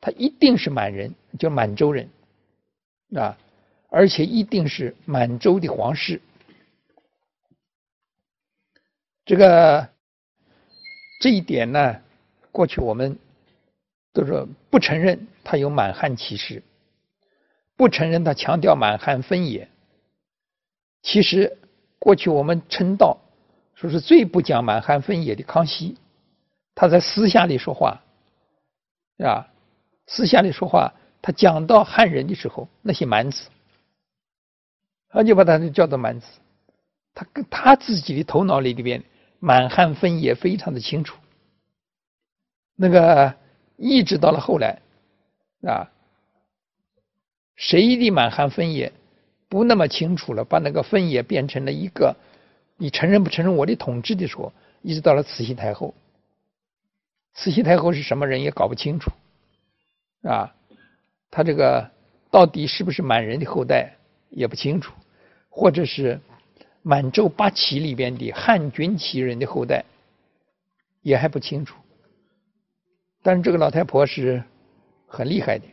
[0.02, 2.10] 他一定是满人，叫满洲人
[3.16, 3.38] 啊，
[3.90, 6.20] 而且一定是满洲的皇室。
[9.26, 9.90] 这个
[11.20, 12.02] 这一点呢，
[12.52, 13.18] 过去我们
[14.14, 16.64] 都说不承认他有满汉歧视。
[17.78, 19.68] 不承认他强调满汉分野，
[21.02, 21.58] 其实
[21.98, 23.18] 过去我们称道
[23.74, 25.98] 说是最不讲满汉分野的康熙，
[26.76, 28.04] 他在私下里说话，
[29.18, 29.48] 啊，
[30.06, 30.94] 私下里说话，
[31.24, 33.50] 他讲到汉人的时候，那些蛮子，
[35.10, 36.28] 他就把他叫做蛮子，
[37.16, 39.04] 他跟他自己的头脑里里边
[39.42, 41.18] 满汉分野非常的清楚。
[42.76, 43.36] 那个
[43.76, 44.82] 一直到了后来
[45.64, 45.92] 啊，
[47.56, 48.94] 谁的满汉分野
[49.50, 52.16] 不那么清楚了，把那个分野变成了一个
[52.78, 55.96] 你承认不承认我的统治的时候，一直到了慈禧太后。
[57.34, 59.10] 慈禧太后是什么人也搞不清楚
[60.22, 60.54] 啊，
[61.32, 61.90] 他这个
[62.30, 63.96] 到底是不是满人的后代
[64.30, 64.94] 也不清楚，
[65.50, 66.20] 或者是
[66.84, 69.86] 满洲八旗里边的汉军旗人的后代
[71.02, 71.76] 也还不清楚。
[73.22, 74.44] 但是这个老太婆是
[75.08, 75.66] 很厉害的，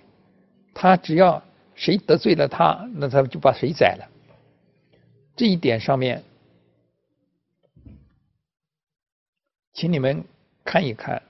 [0.75, 1.43] 她只要
[1.75, 4.09] 谁得罪了她，那她就把谁宰了。
[5.35, 6.23] 这一点上面，
[9.73, 10.25] 请你们
[10.65, 11.23] 看一看。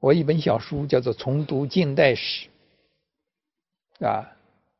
[0.00, 2.46] 我一本小书叫做《重读近代史》，
[4.06, 4.30] 啊，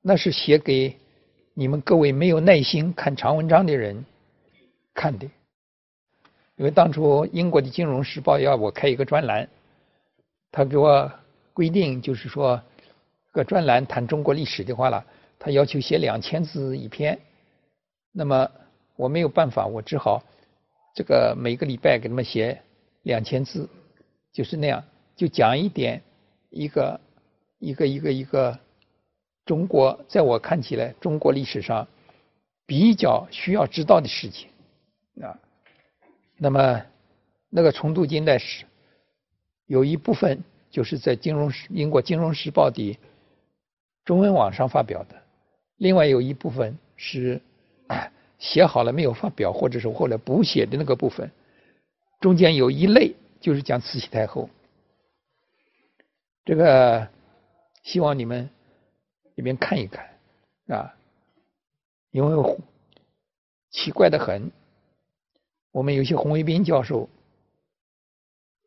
[0.01, 0.97] 那是写给
[1.55, 4.05] 你们各位没有耐心看长文章的人
[4.99, 5.27] 看的。
[6.57, 9.49] 因为当初英国的《金融时报》要我开一个专栏，
[10.51, 11.09] 他给我
[11.55, 12.61] 规定就是说，
[13.31, 15.05] 个专栏谈中国历史的话了，
[15.39, 17.17] 他要求写两千字一篇。
[18.11, 18.51] 那么
[18.97, 20.21] 我没有办法，我只好
[20.97, 22.61] 这个每个礼拜给他们写
[23.05, 23.69] 两千字，
[24.33, 24.83] 就是那样。
[25.15, 26.03] 就讲一点，
[26.51, 27.01] 一个
[27.61, 28.59] 一个一个一个
[29.45, 31.87] 中国，在我看起来，中国历史上
[32.67, 34.49] 比较需要知道的事情
[35.23, 35.39] 啊。
[36.37, 36.83] 那么
[37.51, 38.64] 那个重读近代史，
[39.66, 42.99] 有一部分就是在金融英国《金融时报》的
[44.05, 45.16] 中文网上发表的，
[45.77, 47.41] 另外有一部分是
[48.39, 51.31] 写好了没有发表，或者是后来补写的那个部分。
[52.21, 54.49] 中间有一类就是讲慈禧太后。
[56.45, 57.09] 这个
[57.83, 58.49] 希望你们
[59.35, 60.09] 里边看一看
[60.69, 60.95] 啊，
[62.11, 62.59] 因为
[63.71, 64.53] 奇怪的很。
[65.71, 67.09] 我们有些红卫兵教授，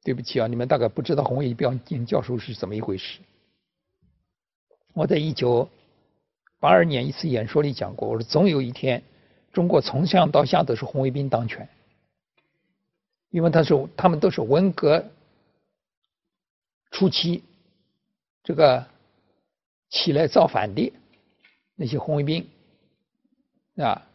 [0.04, 3.20] 对不起啊，你们大概不知道红卫兵教授是怎么一回事。
[4.94, 5.70] 我在一九
[6.60, 9.04] 八二年一次演说里讲过，我说总有一天，
[9.52, 11.68] 中国从上到下都是红卫兵当权，
[13.30, 15.06] 因为他是他们都是文革
[16.92, 17.44] 初期。
[18.44, 18.88] 这个
[19.90, 20.92] 起来造反的
[21.76, 22.48] 那些红卫兵
[23.76, 24.08] 啊，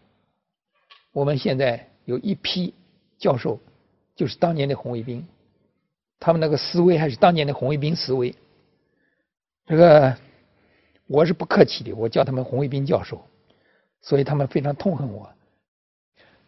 [1.13, 2.73] 我们现在有一批
[3.19, 3.61] 教授，
[4.15, 5.29] 就是当年的红卫兵，
[6.19, 8.35] 他们那个思维还是当年的红卫兵思维。
[9.67, 10.17] 这个
[11.07, 13.23] 我是不客气的，我叫他们红卫兵教授，
[14.01, 15.31] 所以他们非常痛恨我，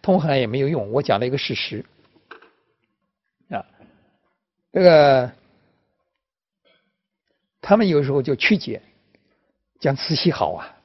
[0.01, 0.91] 痛恨也没有用。
[0.91, 1.85] 我讲了一个事实
[3.51, 3.67] 啊，
[4.73, 5.31] 这个。
[7.61, 8.81] 他们有时候就曲解，
[9.79, 10.77] 讲慈禧好啊，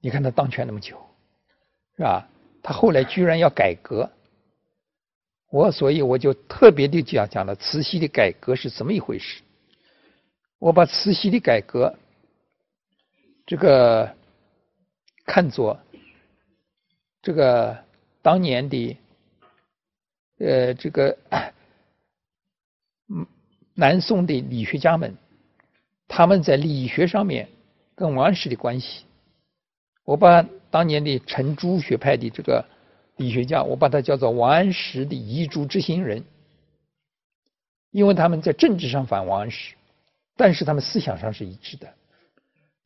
[0.00, 0.98] 你看他当权那么久，
[1.96, 2.28] 是吧？
[2.68, 4.10] 他后来居然要改革，
[5.48, 9.40] 我所以我就特别的讲讲了慈禧的改革是怎么一回事。
[10.58, 11.98] 我把慈禧的改革
[13.46, 14.14] 这个
[15.24, 15.80] 看作
[17.22, 17.74] 这个
[18.20, 18.98] 当年的
[20.38, 21.16] 呃这个
[23.08, 23.26] 嗯
[23.72, 25.16] 南宋的理学家们。
[26.06, 27.48] 他们在理学上面
[27.94, 29.06] 跟王安石的关系，
[30.08, 32.64] 我把当年的程朱学派的这个
[33.16, 36.24] 理学家，我把他叫做王安石的遗珠之心人，
[37.90, 39.74] 因为他们在政治上反王安石，
[40.34, 41.92] 但是他们思想上是一致的，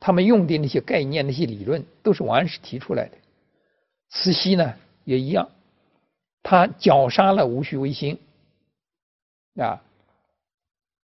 [0.01, 3.17] 他们用的那些概念、那些理论都是王安石提出来的。
[4.09, 4.73] 慈禧呢
[5.05, 5.49] 也一样，
[6.41, 8.19] 他绞杀了戊戌维新。
[9.55, 9.81] 啊，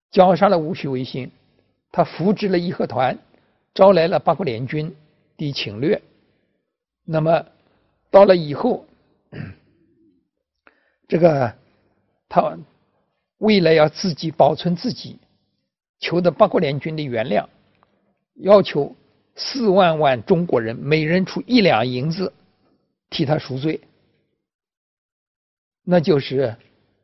[0.09, 1.31] 绞杀了戊戌维新。
[1.91, 3.19] 他扶植了义和团，
[3.75, 4.95] 招来了八国联军。
[5.37, 6.01] 的侵略。
[7.05, 7.45] 那么
[8.11, 8.85] 到了以后，
[11.07, 11.53] 这个
[12.27, 12.57] 他
[13.37, 15.17] 为了要自己保存自己，
[15.99, 17.47] 求得八国联军的原谅，
[18.35, 18.95] 要求
[19.35, 22.33] 四万万中国人每人出一两银子
[23.09, 23.79] 替他赎罪，
[25.83, 26.57] 那就是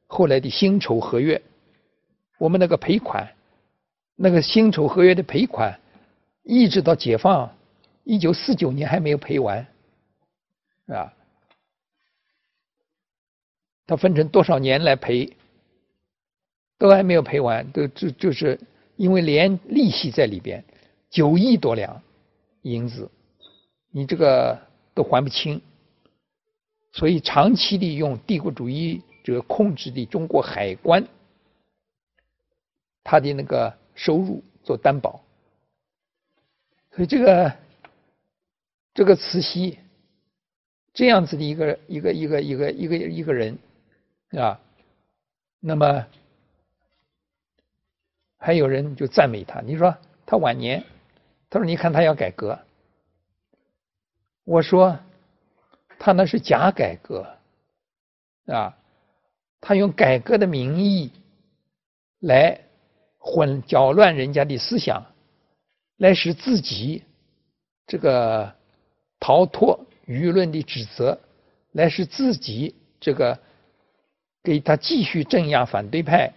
[0.08, 1.42] 后来的辛丑合约，
[2.40, 3.32] 我们那个赔款。
[4.16, 5.80] 那个辛丑合约的赔款，
[6.44, 7.56] 一直到解放
[8.04, 9.66] 一九四九年还没有赔完，
[10.88, 11.14] 啊，
[13.86, 15.36] 他分成多少年来赔，
[16.78, 18.60] 都还没有赔完，都就就是
[18.96, 20.64] 因为连利息在里边，
[21.10, 22.02] 九亿多两
[22.62, 23.10] 银子，
[23.92, 24.60] 你这个
[24.94, 25.62] 都还不清，
[26.92, 31.08] 所以长期的用帝国主义者控制的中国海关，
[33.04, 33.78] 他的那个。
[33.96, 35.24] 收入做担保，
[36.96, 37.56] 所以这个
[38.94, 39.80] 这个慈禧
[40.94, 43.58] 这样子的一个一个一个一个一个一个人
[44.32, 44.60] 啊，
[45.60, 46.06] 那么
[48.38, 50.84] 还有人就赞美他，你说他晚年，
[51.50, 52.60] 他说你看他要改革，
[54.44, 55.00] 我说
[55.98, 57.38] 他那是假改革
[58.46, 58.78] 啊，
[59.62, 61.12] 他用改革的名义
[62.20, 62.62] 来
[63.18, 65.06] 混搅乱人家的思想，
[65.98, 67.04] 来使自己
[67.88, 68.54] 这个
[69.24, 71.18] 逃脱舆论的指责，
[71.72, 73.40] 来使自己这个。
[74.46, 76.34] 给他继续镇压反对派，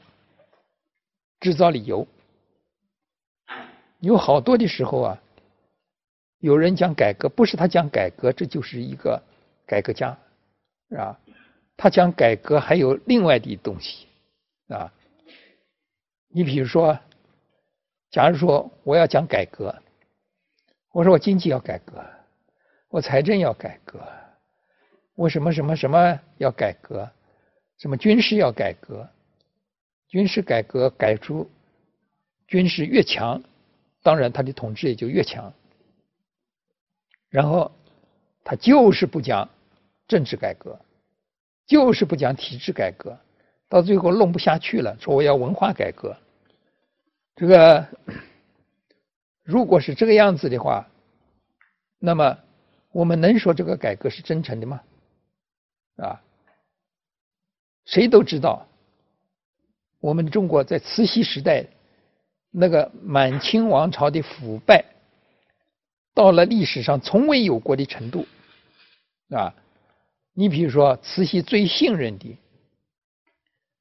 [1.41, 2.07] 制造理由。
[3.99, 5.21] 有好多的时候啊，
[6.39, 9.21] 有人讲改革，不是他讲改革，这就是一个
[9.67, 10.17] 改革家，
[10.89, 11.19] 是吧？
[11.77, 14.07] 他讲改革还有另外的东西
[14.69, 14.93] 啊。
[16.29, 16.97] 你比如说，
[18.13, 19.83] 假如说我要讲改革，
[20.93, 22.05] 我说我经济要改革，
[22.97, 24.01] 我财政要改革，
[25.17, 27.07] 我什么什么什么要改革。
[27.77, 29.07] 什么军事要改革？
[30.09, 31.51] 军事改革改出
[32.47, 33.43] 军事越强，
[34.03, 35.53] 当然他的统治也就越强。
[37.29, 37.71] 然后
[38.43, 39.47] 他就是不讲
[40.09, 40.81] 政治改革，
[41.67, 43.19] 就是不讲体制改革，
[43.69, 46.17] 到最后弄不下去了，说我要文化改革。
[47.35, 47.87] 这个
[49.43, 50.89] 如果是这个样子的话，
[51.99, 52.39] 那么
[52.93, 54.81] 我们能说这个改革是真诚的吗？
[55.97, 56.23] 啊？
[57.85, 58.67] 谁都知道，
[60.01, 61.67] 我们中国在慈禧时代
[62.51, 64.85] 那个满清王朝的腐败，
[66.15, 68.27] 到了历史上从未有过的程度
[69.31, 69.55] 啊！
[70.33, 72.37] 你比如说，慈禧最信任的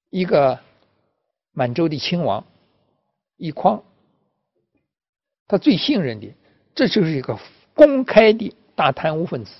[0.10, 0.60] 一个
[1.52, 2.46] 满洲的亲王
[3.38, 3.84] 奕匡，
[5.48, 6.34] 他最信任的，
[6.74, 7.40] 这就是一个
[7.74, 9.52] 公开的大贪污分子。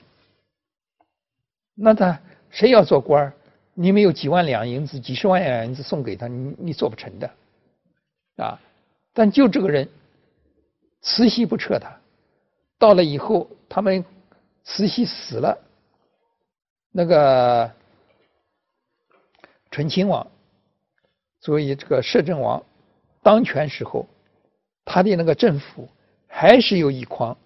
[1.74, 2.20] 那他
[2.52, 3.34] 谁要做官？
[3.74, 7.30] 你没有几万两银子、几十万两银子送给他，你你做不成的，
[8.38, 8.58] 啊！
[9.12, 9.90] 但就这个人，
[11.02, 12.00] 慈禧不撤他，
[12.80, 14.06] 到了以后，他们
[14.64, 15.58] 慈禧死了，
[16.92, 17.70] 那个
[19.72, 20.26] 醇亲王，
[21.42, 22.64] 作为这个摄政王
[23.22, 24.08] 当权时候，
[24.86, 25.90] 他的那个政府
[26.28, 27.38] 还是有一匡，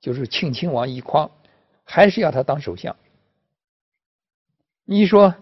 [0.00, 1.30] 就是庆亲王奕匡，
[1.84, 2.96] 还是要他当首相。
[4.84, 5.34] 你说？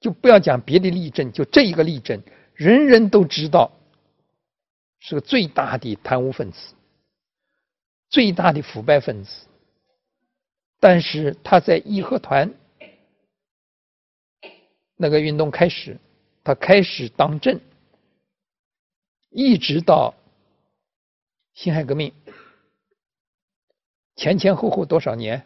[0.00, 2.22] 就不要讲别的例证，就这一个例证，
[2.54, 3.70] 人人都知道
[4.98, 6.74] 是个最大的贪污分子，
[8.08, 9.30] 最大的腐败分子。
[10.78, 12.54] 但是他在义和团
[14.96, 15.98] 那个运动开始，
[16.42, 17.60] 他开始当政，
[19.28, 20.14] 一直到
[21.52, 22.14] 辛亥革命
[24.20, 25.42] 前前后后多少年？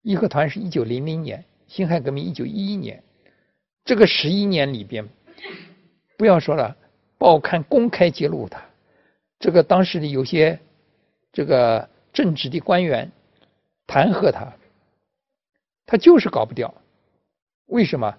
[0.00, 3.04] 义和团是一九零零年，辛亥革命一九一一年。
[3.84, 5.06] 这个十一年里边，
[6.16, 6.74] 不要说了，
[7.18, 8.64] 报刊公开揭露他，
[9.38, 10.58] 这个当时的有些
[11.34, 13.12] 这个正直的官员
[13.86, 14.50] 弹劾他，
[15.84, 16.72] 他就是搞不掉。
[17.66, 18.16] 为什么？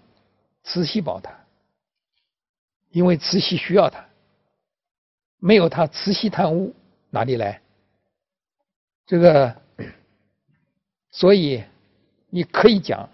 [0.64, 1.34] 慈禧保他，
[2.92, 4.06] 因为慈禧需要他，
[5.40, 6.76] 没有他，慈禧贪污
[7.10, 7.60] 哪里来？
[9.08, 9.63] 这个，
[11.14, 11.64] 所以
[12.30, 13.10] 你可以讲。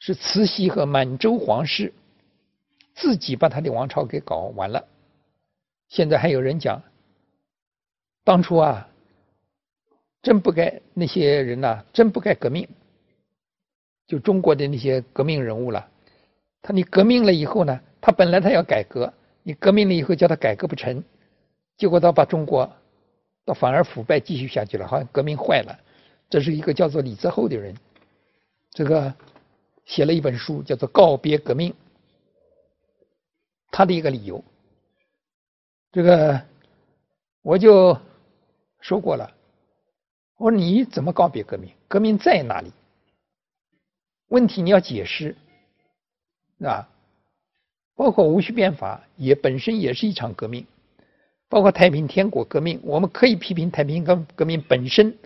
[0.00, 1.92] 是慈禧和满洲皇室
[2.94, 4.86] 自己把他的王朝给搞完了。
[5.88, 6.80] 现在还有人讲，
[8.22, 8.88] 当初啊，
[10.22, 12.68] 真不该那些人呐，真不该革命。
[14.06, 15.88] 就中国的那些革命人物了，
[16.62, 21.02] 他你革命了以后呢，他本来他要改革，你革命了以后叫他改革不成，
[21.76, 22.72] 结果他把中国，
[23.44, 25.76] 倒反而腐败继续下去了，好像革命坏了。
[26.28, 27.74] 这是一个叫做李泽厚的人，
[28.70, 29.14] 这个。
[29.88, 31.72] 写了一本书，叫做《告别革命》。
[33.70, 34.44] 他的一个理由，
[35.90, 36.42] 这个
[37.40, 37.98] 我就
[38.80, 39.34] 说过了。
[40.36, 41.70] 我说你怎么告别革命？
[41.88, 42.70] 革命在哪里？
[44.26, 45.34] 问题你要解释
[46.60, 46.86] 啊！
[47.96, 50.66] 包括戊戌变法也本身也是一场革命，
[51.48, 55.16] 包括太平天国革命，我们可以批评太平革革命本身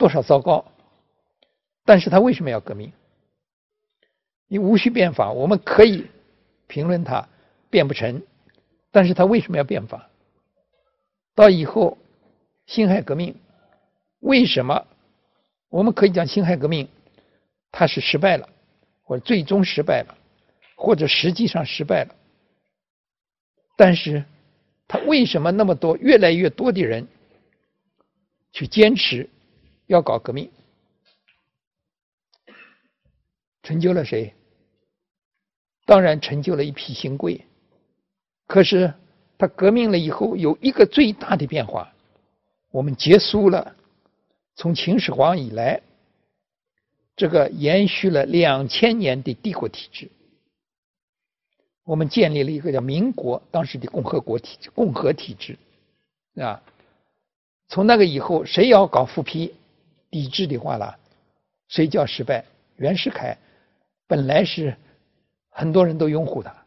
[0.00, 0.64] 多少糟糕，
[1.84, 2.90] 但是他为什么要革命？
[4.48, 6.06] 你无需变法，我们可以
[6.66, 7.28] 评论他
[7.68, 8.22] 变不成，
[8.90, 10.08] 但是他为什么要变法？
[11.34, 11.98] 到以后
[12.64, 13.36] 辛亥革命
[14.20, 14.86] 为什么
[15.68, 16.88] 我们可以讲辛亥革命
[17.70, 18.48] 它是失败了，
[19.02, 20.16] 或者最终失败了，
[20.76, 22.14] 或者实际上失败了？
[23.76, 24.24] 但是
[24.88, 27.06] 他为什么那么多越来越多的人
[28.50, 29.28] 去坚持
[29.90, 30.48] 要搞革命？
[33.64, 34.32] 成就了谁？
[35.84, 37.44] 当然成就了一批新贵。
[38.46, 38.94] 可是
[39.36, 41.92] 他革命了以后，有一个最大的变化，
[42.70, 43.74] 我们结束了
[44.54, 45.82] 从秦始皇以来
[47.16, 50.08] 这个延续了两千年的帝国体制，
[51.82, 55.58] 我们建立了一个叫民国，当时的共和国体制、共和体制
[56.36, 56.62] 啊。
[57.66, 59.54] 从那个以后，谁要搞复辟
[60.10, 60.98] 抵制的话了，
[61.68, 62.44] 谁叫失败？
[62.76, 63.38] 袁世凯
[64.06, 64.76] 本来是
[65.50, 66.64] 很多人都拥护他。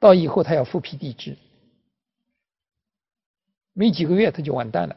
[0.00, 1.36] 到以后他要复辟帝制，
[3.72, 4.96] 没几个月他就完蛋了。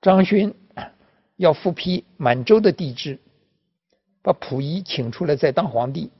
[0.00, 0.54] 张勋
[1.36, 3.18] 要复辟满洲的帝制，
[4.22, 6.10] 把溥仪请出来再当皇帝。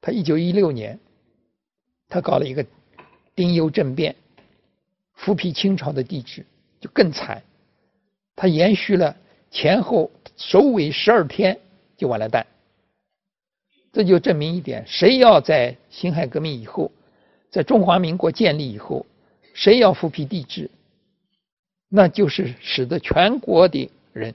[0.00, 0.98] 他一九一六年，
[2.08, 2.66] 他搞了一个
[3.34, 4.16] 丁忧政变，
[5.14, 6.44] 复辟清朝的帝制，
[6.80, 7.42] 就更惨。
[8.42, 9.16] 他延续了
[9.52, 11.60] 前后首尾十二天
[11.96, 12.44] 就完了蛋。
[13.92, 16.90] 这就证明一点：谁要在辛亥革命以后，
[17.50, 19.06] 在中华民国建立以后，
[19.54, 20.68] 谁要复辟帝制，
[21.88, 24.34] 那就是使得全国的人，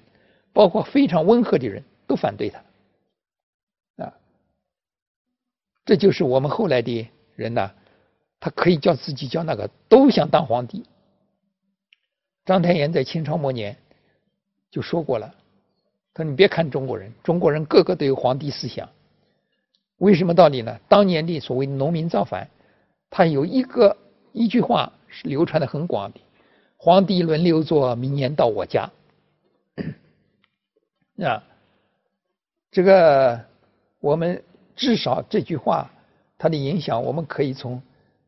[0.53, 4.13] 包括非常温和的人都反对他啊。
[5.83, 7.73] 这就是我们后来的人呐，
[8.39, 10.85] 他可以叫自己叫那个都想当皇帝。
[12.45, 13.75] 章太炎在清朝末年
[14.69, 15.33] 就说过了，
[16.13, 18.87] 他说：“你别看中国人，中国人个个都有皇帝思想。”
[19.97, 20.79] 为什么道理呢？
[20.87, 22.47] 当年的所谓农民造反，
[23.09, 23.97] 他有一个
[24.31, 26.19] 一句话是流传的很广的
[26.77, 28.91] ：“皇帝轮流做，明年到我家。”
[31.23, 31.43] 啊，
[32.69, 33.43] 这个
[33.99, 34.43] 我们
[34.75, 35.89] 至少这句话
[36.37, 37.81] 它的影响，我们可以从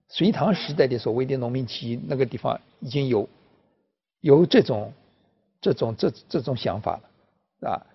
[0.07, 3.29] 隋唐时代的所谓的农民起义那个地方已经有
[4.21, 4.91] 有这种
[5.61, 6.99] 这种这这种想法
[7.61, 7.85] 了啊。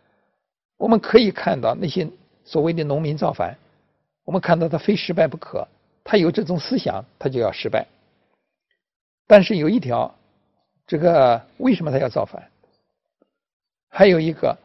[0.76, 2.08] 我们可以看到那些
[2.44, 3.56] 所谓的农民造反。
[4.24, 5.68] 我们看到他非失败不可，
[6.02, 7.86] 他有这种思想，他就要失败。
[9.26, 10.14] 但是有一条，
[10.86, 12.50] 这个为什么他要造反？
[13.90, 14.58] 还有一个，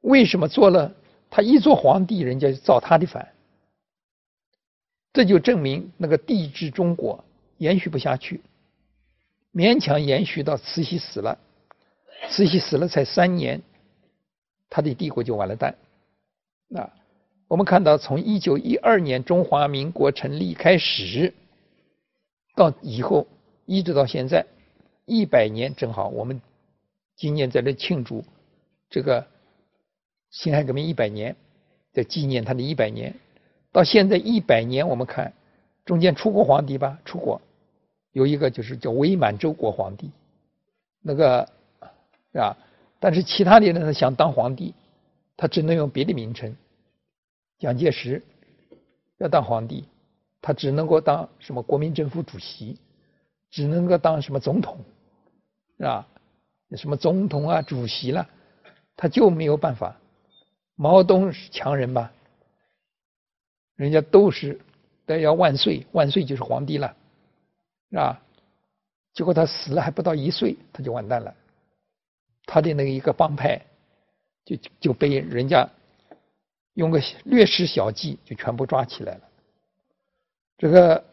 [0.00, 0.90] 为什么做了
[1.28, 3.28] 他一做皇帝，人家就造他的反？
[5.12, 7.22] 这就证明那个帝制中国
[7.58, 8.40] 延续不下去，
[9.52, 11.38] 勉强延续到慈禧死了，
[12.30, 13.60] 慈禧死了才三年，
[14.70, 15.76] 他的帝国就完了蛋，
[16.68, 16.90] 那。
[17.46, 21.32] 我们看到，从一九一二年中华民国成立开始，
[22.56, 23.28] 到以后
[23.66, 24.44] 一直到现在
[25.04, 26.40] 一百年，正好我们
[27.14, 28.24] 今年在这庆祝
[28.88, 29.24] 这个
[30.30, 31.36] 辛亥革命一百年，
[31.92, 33.14] 在纪念他的一百年。
[33.70, 35.32] 到现在一百年，我们看
[35.84, 36.98] 中间出过皇帝吧？
[37.04, 37.40] 出过，
[38.12, 40.10] 有一个就是叫伪满洲国皇帝，
[41.02, 41.48] 那个
[42.34, 42.58] 是吧？
[42.98, 44.74] 但是其他的人想当皇帝，
[45.36, 46.54] 他只能用别的名称。
[47.58, 48.22] 蒋介石
[49.18, 49.84] 要当皇帝，
[50.42, 52.76] 他只能够当什么国民政府主席，
[53.50, 54.76] 只能够当什么总统，
[55.78, 56.06] 是吧？
[56.76, 58.28] 什么总统啊、主席了，
[58.96, 59.96] 他就没有办法。
[60.74, 62.10] 毛泽东是强人吧？
[63.76, 64.60] 人家都是
[65.06, 66.96] 都要万岁，万岁就是皇帝了，
[67.90, 68.20] 是吧？
[69.12, 71.32] 结果他死了还不到一岁，他就完蛋了。
[72.46, 73.60] 他的那个一个帮派
[74.44, 75.68] 就就被人家。
[76.74, 79.20] 用个略施小计就全部抓起来了，
[80.58, 81.04] 这个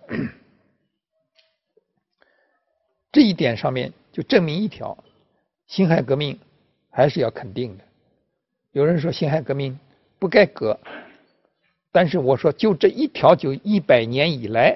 [3.12, 4.98] 这一点上面就证明一条：
[5.68, 6.40] 辛亥革命
[6.90, 7.84] 还是要肯定的。
[8.72, 9.78] 有人说辛亥革命
[10.18, 10.80] 不该革，
[11.92, 14.76] 但是我说就这一条，就一百年以来，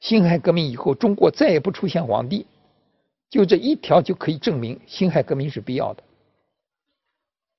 [0.00, 2.46] 辛亥革命以后，中国再也不出现皇帝，
[3.28, 6.02] 就这一条就可以证明辛亥革命是必要的，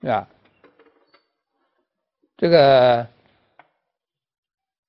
[0.02, 0.28] 是吧？
[2.38, 3.08] 这个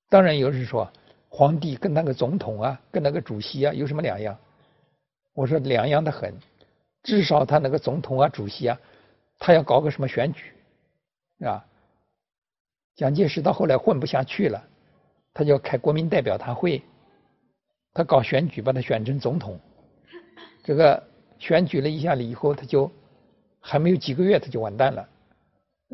[0.09, 0.91] 当然有人说，
[1.29, 4.39] 皇帝跟那个总统啊，跟那个主席啊有什么两样？
[5.35, 6.35] 我说两样的很，
[7.03, 8.79] 至少他那个总统啊、主席啊，
[9.39, 10.53] 他要搞个什么选举，
[11.45, 11.65] 啊？
[12.97, 14.69] 蒋介石到后来混不下去了，
[15.33, 16.83] 他就要开国民代表大会，
[17.95, 19.59] 他搞选举把他选成总统，
[20.69, 21.03] 这个
[21.39, 22.93] 选举了一下了以后，他就
[23.59, 25.09] 还没有几个月他就完蛋了，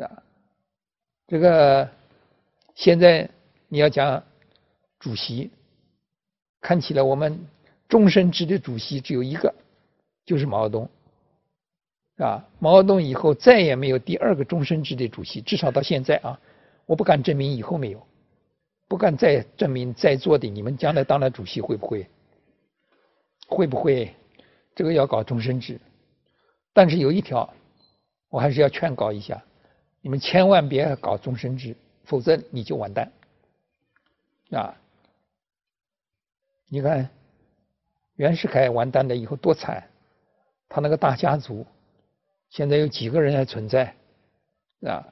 [0.02, 0.10] 啊？
[1.28, 1.88] 这个
[2.74, 3.30] 现在
[3.68, 4.20] 你要讲
[4.98, 5.48] 主席，
[6.60, 7.38] 看起来我们
[7.88, 9.54] 终身制的主席只有一个，
[10.26, 10.88] 就是毛泽东，
[12.16, 16.40] 啊，毛泽东以后再也没有第二个终身制的主席，至少到现在啊，
[16.84, 18.04] 我不敢证明以后没有，
[18.88, 22.08] 不敢再证明在座的你们将来当了主席会不会，
[23.46, 24.12] 会不会
[24.74, 25.80] 这个要搞终身制？
[26.72, 27.52] 但是有一条，
[28.28, 29.42] 我还是要劝告一下。
[30.00, 33.10] 你们千万别搞终身制，否则你就完蛋。
[34.50, 34.76] 啊，
[36.68, 37.08] 你看
[38.16, 39.88] 袁世凯完蛋了以后多惨，
[40.68, 41.66] 他那个大家族
[42.50, 43.94] 现在有几个人还存在
[44.82, 45.08] 啊？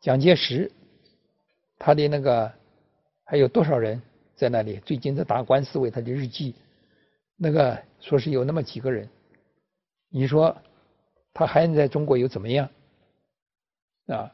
[0.00, 0.70] 蒋介石
[1.78, 2.52] 他的那个
[3.24, 4.00] 还有多少人
[4.34, 4.78] 在那里？
[4.84, 6.54] 最近在打官司为他的日记，
[7.36, 9.08] 那个说是有那么几个人，
[10.10, 10.56] 你说
[11.34, 12.70] 他还能在中国又怎么样
[14.06, 14.32] 啊？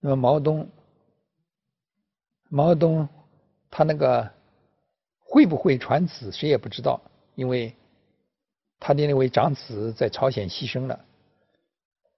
[0.00, 0.68] 那么毛泽东，
[2.48, 3.08] 毛泽东
[3.70, 4.32] 他那个
[5.20, 7.00] 会不会传子，谁也不知道，
[7.36, 7.72] 因为
[8.80, 11.04] 他的那位长子在朝鲜牺牲了。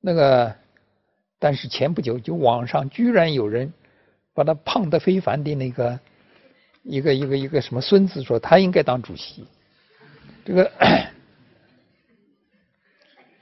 [0.00, 0.56] 那个，
[1.38, 3.74] 但是前不久就网上居然有人
[4.32, 6.00] 把他胖得非凡的那个
[6.82, 9.46] 一个一个一个什么孙子说他应该当主席，
[10.44, 10.70] 这个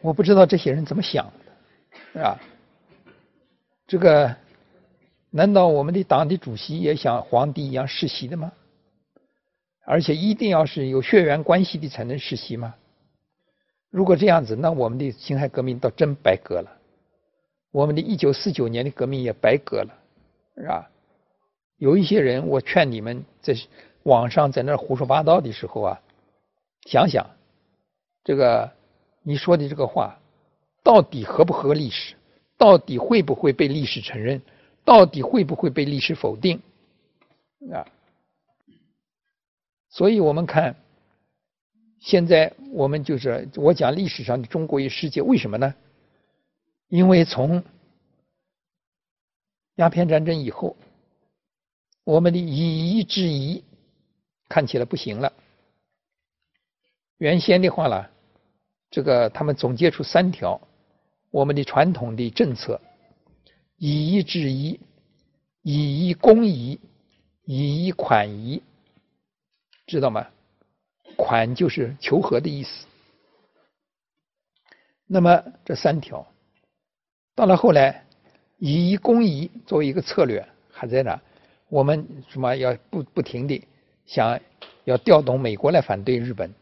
[0.00, 1.32] 我不知道这些人怎么想的，
[2.12, 2.38] 是吧？
[3.86, 4.36] 这个
[5.30, 8.52] 难道我们的党的主席也像皇帝一样世袭的吗？
[9.84, 12.74] 而且一定要是有血缘关系的才能世袭吗？
[13.90, 16.70] 如果这样子，那我们的辛亥革命倒真白革了，
[17.72, 19.94] 我们的一九四九年的革命也白革了，
[20.56, 20.90] 是吧？
[21.80, 23.56] 有一些人，我劝你们在
[24.02, 26.00] 网上在那胡说八道的时候啊，
[26.84, 27.26] 想想
[28.22, 28.70] 这个
[29.22, 30.20] 你说的这个话
[30.82, 32.14] 到底合不合历史？
[32.58, 34.42] 到底会不会被历史承认？
[34.84, 36.60] 到底会不会被历史否定？
[37.72, 37.88] 啊！
[39.88, 40.76] 所以我们看，
[41.98, 45.74] 现在我们就是我讲历史上的中国与世界，为什么呢？
[46.88, 47.64] 因为从
[49.76, 50.76] 鸦片战争以后，
[52.10, 53.62] 我们的以夷制夷
[54.48, 55.32] 看起来不行了。
[57.18, 58.04] 原先的话呢，
[58.90, 60.60] 这个他们总结出三条。
[61.30, 62.80] 我们的传统的政策，
[63.76, 64.80] 以夷制夷，
[65.62, 66.80] 以夷攻夷，
[67.44, 68.60] 以夷款夷，
[69.86, 70.26] 知道吗？
[71.16, 72.86] 款就是求和的意思。
[75.06, 76.26] 那么这三条，
[77.36, 78.04] 到了后来，
[78.58, 81.22] 以夷攻夷作为一个策略还在那，
[81.70, 83.66] 我们什么要不不停的
[84.04, 84.38] 想
[84.84, 86.52] 要调动美国来反对日本，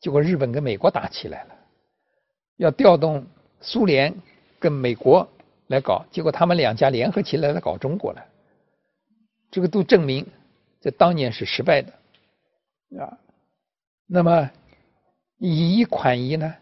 [0.00, 1.54] 结果日本跟美国打起来了，
[2.58, 3.24] 要调动。
[3.66, 4.14] 苏联
[4.60, 5.26] 跟美国
[5.68, 8.22] 来搞，结果他们两家联合起来来搞中国了。
[9.50, 10.26] 这个都证明
[10.82, 11.90] 在当年是失败的
[13.00, 13.16] 啊。
[14.06, 14.50] 那么
[15.38, 16.54] 以夷款夷呢？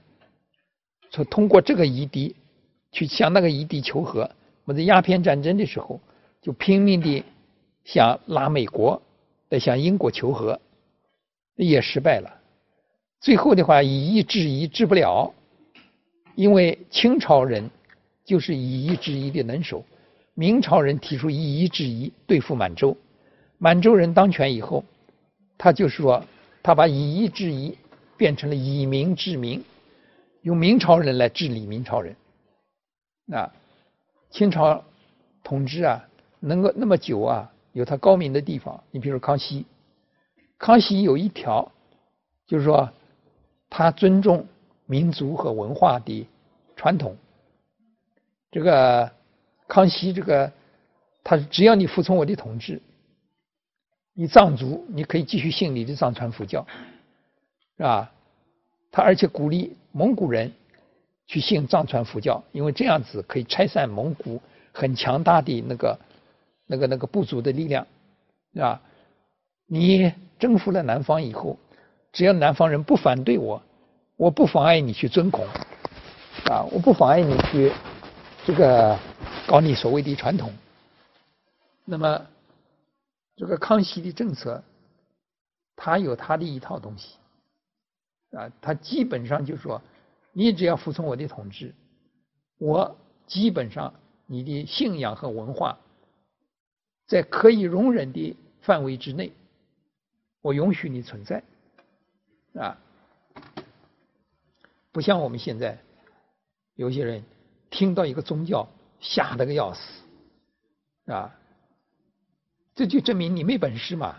[1.11, 2.36] 说通过这个夷狄
[2.93, 4.20] 去向那个夷狄求和。
[4.65, 5.99] 我们在鸦片战争的时候
[6.40, 7.24] 就拼命的
[7.85, 9.01] 想拉美国
[9.49, 10.61] 来向英国求和，
[11.57, 12.41] 也失败了。
[13.21, 15.33] 最后的话以夷制夷治不了。
[16.35, 17.69] 因为清朝人
[18.25, 19.85] 就是以夷制夷的能手，
[20.33, 22.97] 明朝人提出以夷制夷对付满洲，
[23.59, 24.83] 满洲人当权以后，
[25.59, 26.25] 他就说
[26.63, 27.77] 他把以夷制夷
[28.17, 29.63] 变成了以民治民，
[30.41, 32.17] 用明朝人来治理明朝人。
[33.27, 33.53] 那，
[34.31, 34.83] 清朝
[35.45, 36.09] 统治啊，
[36.41, 38.82] 能够那么久啊，有他高明的地方。
[38.90, 39.66] 你比如康熙，
[40.59, 41.73] 康熙有一条，
[42.47, 42.90] 就是说
[43.69, 44.47] 他尊重。
[44.85, 46.27] 民族和文化的
[46.77, 47.16] 传统，
[48.51, 49.11] 这个
[49.66, 50.53] 康熙，这个
[51.24, 52.82] 他只要你服从我的统治，
[54.12, 56.66] 你藏族你可以继续信你的藏传佛教，
[57.78, 58.12] 是吧？
[58.90, 60.53] 他而且鼓励蒙古人
[61.27, 64.43] 去信藏传佛教，因为这样子可以拆散蒙古
[64.73, 65.99] 很强大的那个
[66.73, 67.86] 那个那个部族的力量，
[68.59, 68.81] 啊？
[69.66, 71.59] 你征服了南方以后，
[72.12, 73.62] 只要南方人不反对我。
[74.16, 75.47] 我不妨碍你去尊孔
[76.51, 77.73] 啊，我不妨碍你去
[78.47, 78.99] 这个
[79.47, 80.51] 搞你所谓的传统。
[81.85, 82.27] 那么
[83.36, 84.62] 这个康熙的政策，
[85.77, 87.16] 他有他的一套东西
[88.31, 89.82] 啊，他基本上就说，
[90.32, 91.74] 你只要服从我的统治，
[92.59, 92.97] 我
[93.27, 93.93] 基本上
[94.27, 95.78] 你的信仰和文化
[97.12, 99.32] 在可以容忍的范围之内，
[100.40, 101.43] 我允许你存在
[102.55, 102.78] 啊。
[104.93, 105.78] 不像我们现在，
[106.74, 107.22] 有些人
[107.68, 108.66] 听到一个宗教
[108.98, 109.82] 吓得个要死，
[111.05, 111.39] 啊，
[112.74, 114.16] 这就证明你没本事嘛！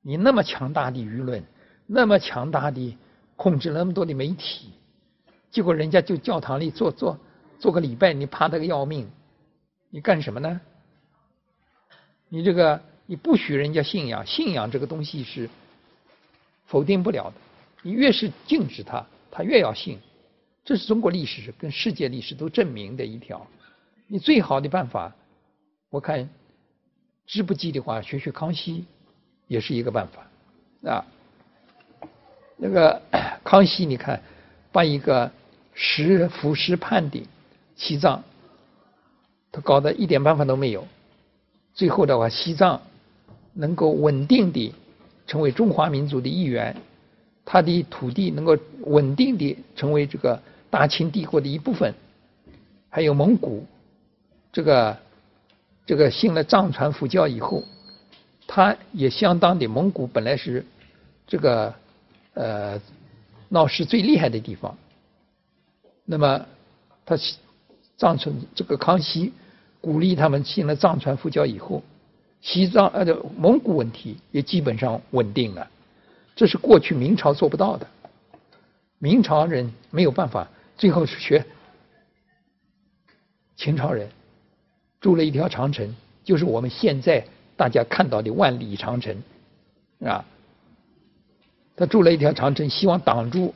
[0.00, 1.42] 你那么强大的舆论，
[1.84, 2.96] 那么强大的
[3.34, 4.72] 控制那么多的媒体，
[5.50, 7.18] 结果人家就教堂里做做
[7.58, 9.10] 做个礼拜，你怕得个要命，
[9.90, 10.60] 你干什么呢？
[12.28, 15.48] 你这个你不许人家信仰，信仰这个东西是
[16.66, 17.34] 否定不了的，
[17.82, 19.06] 你越是禁止他。
[19.30, 19.98] 他越要信，
[20.64, 23.46] 这是中国历史跟世界历史都证明的一条。
[24.06, 25.14] 你最好的办法，
[25.90, 26.28] 我看
[27.26, 28.84] 知不记的话，学学康熙
[29.46, 31.04] 也是一个办法啊。
[32.56, 33.00] 那个
[33.44, 34.20] 康熙，你看，
[34.72, 35.30] 把一个
[35.74, 37.22] 十服十叛的
[37.76, 38.22] 西藏，
[39.52, 40.86] 他搞得一点办法都没有。
[41.78, 42.82] 最后的话，西藏
[43.52, 44.74] 能够稳定的
[45.28, 46.74] 成为中华民族的一员，
[47.44, 51.94] 他的土地能够稳定的成为这个大清帝国的一部分，
[52.90, 53.64] 还有蒙古，
[54.52, 54.98] 这个
[55.86, 57.62] 这个信了藏传佛教以后，
[58.48, 60.66] 他也相当的蒙古本来是
[61.28, 61.72] 这个
[62.34, 62.80] 呃
[63.48, 64.76] 闹事最厉害的地方，
[66.04, 66.44] 那么
[67.06, 67.16] 他
[67.96, 69.32] 藏传这个康熙。
[69.80, 71.82] 鼓励他们信了藏传佛教以后，
[72.40, 73.04] 西藏呃
[73.36, 75.70] 蒙古问题也基本上稳定了，
[76.34, 77.86] 这是过去明朝做不到的。
[78.98, 81.46] 明朝人没有办法，最后是学
[83.56, 84.08] 秦朝人
[85.00, 85.94] 筑了一条长城，
[86.24, 87.24] 就是我们现在
[87.56, 89.16] 大家看到的万里长城
[90.04, 90.24] 啊。
[91.76, 93.54] 他筑了一条长城，希望挡住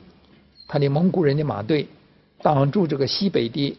[0.69, 1.85] 他的蒙古人的马队，
[2.41, 3.77] 挡住这个西北的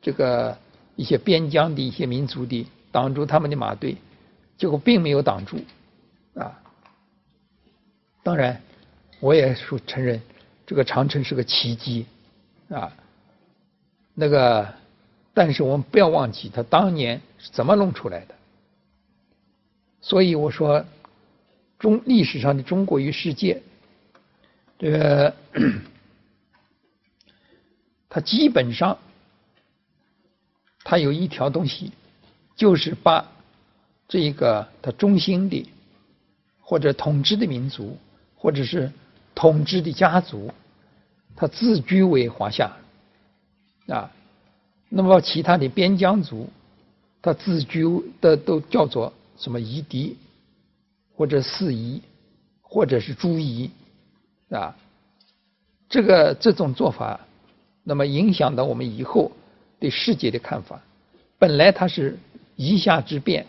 [0.00, 0.56] 这个。
[1.02, 3.96] 一些边疆的一些民族的挡住他们的马队，
[4.56, 5.58] 结果并没有挡住
[6.36, 6.56] 啊。
[8.22, 8.62] 当然，
[9.18, 10.22] 我也说承认
[10.64, 12.06] 这个长城是个奇迹
[12.68, 12.96] 啊。
[14.14, 14.72] 那个，
[15.34, 18.34] 但是我们不要忘记他当年是怎么弄出来的。
[20.00, 20.84] 所以我说，
[21.80, 23.60] 中历史上的中国与世界，
[24.78, 25.34] 这个
[28.08, 28.96] 它基本上。
[30.84, 31.92] 它有一条东西，
[32.56, 33.30] 就是把
[34.08, 35.70] 这一个它中心的
[36.60, 37.96] 或者统治的民族，
[38.36, 38.90] 或者是
[39.34, 40.52] 统治的家族，
[41.36, 42.72] 它自居为华夏
[43.86, 44.10] 啊。
[44.88, 46.50] 那么其他的边疆族，
[47.22, 47.84] 它自居
[48.20, 50.18] 的都叫做什么夷狄，
[51.14, 52.02] 或者四夷，
[52.60, 53.70] 或者是诸夷
[54.50, 54.76] 啊。
[55.88, 57.20] 这个这种做法，
[57.84, 59.30] 那么影响到我们以后。
[59.82, 60.80] 对世界的看法，
[61.40, 62.16] 本来它是
[62.54, 63.44] 夷夏之变，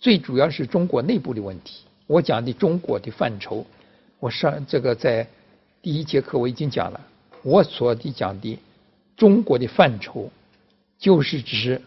[0.00, 1.84] 最主要是中国内部的问题。
[2.08, 3.64] 我讲的中国的范畴，
[4.18, 5.24] 我上这个在
[5.80, 7.00] 第一节课我已经讲了。
[7.44, 8.58] 我所的讲的
[9.16, 10.28] 中国的范畴，
[10.98, 11.80] 就是指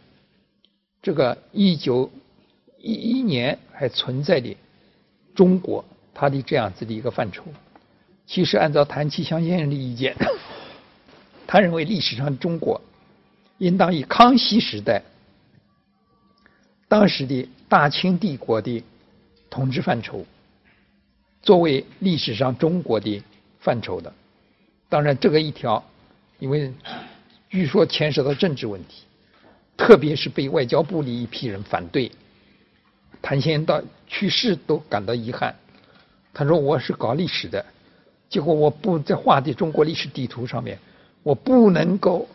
[1.01, 2.09] 这个一九
[2.79, 4.55] 一一年还存在的
[5.35, 5.83] 中国，
[6.13, 7.43] 它的这样子的一个范畴。
[8.25, 10.15] 其实按照谭其祥先生的意见，
[11.45, 12.79] 他认为历史上中国。
[13.63, 15.01] 应当以康熙时代
[16.89, 18.83] 当时的大清帝国的
[19.49, 20.25] 统治范畴
[21.41, 23.23] 作为历史上中国的
[23.61, 24.13] 范畴的。
[24.89, 25.81] 当然，这个一条，
[26.39, 26.73] 因为
[27.49, 29.03] 据说牵涉到政治问题，
[29.77, 32.11] 特别是被外交部的一批人反对。
[33.21, 35.55] 谭先生到去世都感到遗憾。
[36.33, 37.65] 他说：“我是搞历史的，
[38.29, 40.77] 结果我不在画的中国历史地图上面，
[41.23, 42.27] 我不能够。”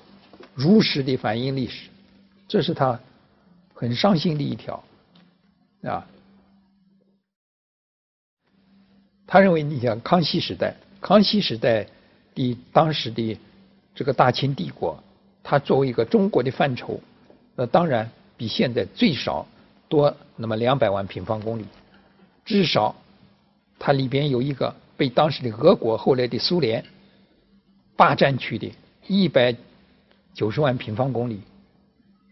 [0.59, 1.89] 如实的反映历史，
[2.48, 2.98] 这是他
[3.72, 4.82] 很伤心的一条
[5.85, 6.05] 啊。
[9.24, 11.86] 他认为，你像康熙时代，康熙时代
[12.35, 13.39] 的当时的
[13.94, 15.01] 这个大清帝国，
[15.44, 17.01] 它作为一个中国的范畴，
[17.55, 19.47] 那当然比现在最少
[19.89, 21.64] 多那么两百万平方公里，
[22.44, 22.97] 至少
[23.78, 26.85] 它里边有一个被当时的俄国后来的苏联
[27.94, 28.68] 霸占去的
[29.06, 29.55] 一百。
[30.39, 31.40] 九十万平方公里，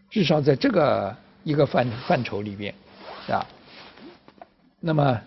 [0.09, 1.13] 至少在这个
[1.43, 2.73] 一个范范畴里边，
[3.27, 3.45] 啊，
[4.79, 5.21] 那么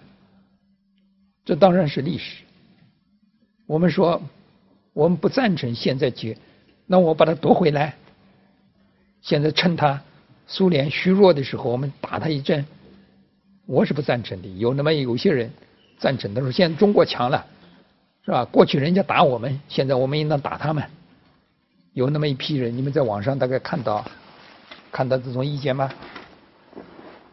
[1.44, 2.42] 这当然是历史。
[3.66, 4.22] 我们说，
[4.94, 6.38] 我们不赞成现在接，
[6.86, 7.94] 那我把它夺回来。
[9.20, 10.02] 现在趁他
[10.46, 12.64] 苏联虚弱的时候，我们打他一阵，
[13.66, 14.48] 我是不赞成的。
[14.56, 15.50] 有那么有些人
[15.98, 17.44] 赞成，他说现在中国强了，
[18.24, 18.46] 是吧？
[18.46, 20.82] 过去人家打我们，现在我们应当打他们。
[21.92, 24.04] 有那么一批人，你们在网上大概看到
[24.92, 25.90] 看到这种意见吗？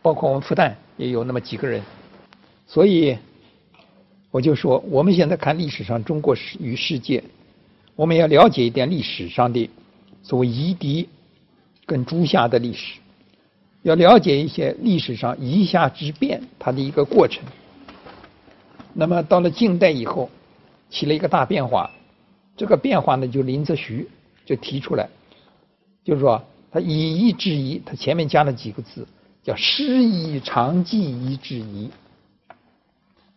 [0.01, 1.81] 包括我们复旦也有那么几个人，
[2.65, 3.17] 所以
[4.31, 7.23] 我就说，我们现在看历史上中国与世界，
[7.95, 9.69] 我们要了解一点历史上的
[10.23, 11.07] 所谓夷狄
[11.85, 12.99] 跟诸夏的历史，
[13.83, 17.43] 要了解一些历史上夷夏之变它的一个过程。
[18.93, 20.29] 那么到了近代以后，
[20.89, 21.91] 起了一个大变化，
[22.55, 24.07] 这个变化呢，就林则徐。
[24.47, 25.09] 就提出来，
[26.05, 26.41] 就是说
[26.71, 29.05] 他以夷制夷，他前面加了几个字，
[29.43, 31.91] 叫师夷长技以制夷，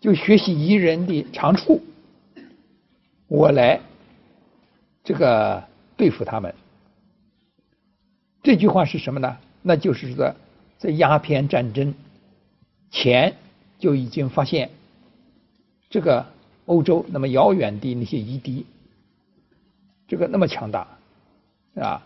[0.00, 1.82] 就学习夷人的长处，
[3.26, 3.80] 我来
[5.02, 5.64] 这个
[5.96, 6.54] 对付他们。
[8.44, 9.36] 这句话是什么呢？
[9.62, 10.32] 那就是说，
[10.78, 11.92] 在鸦片战争
[12.92, 13.34] 前
[13.80, 14.70] 就已经发现
[15.90, 16.24] 这个
[16.66, 18.64] 欧洲那么遥远的那些夷狄，
[20.06, 20.86] 这个那么强大，
[21.74, 22.04] 啊，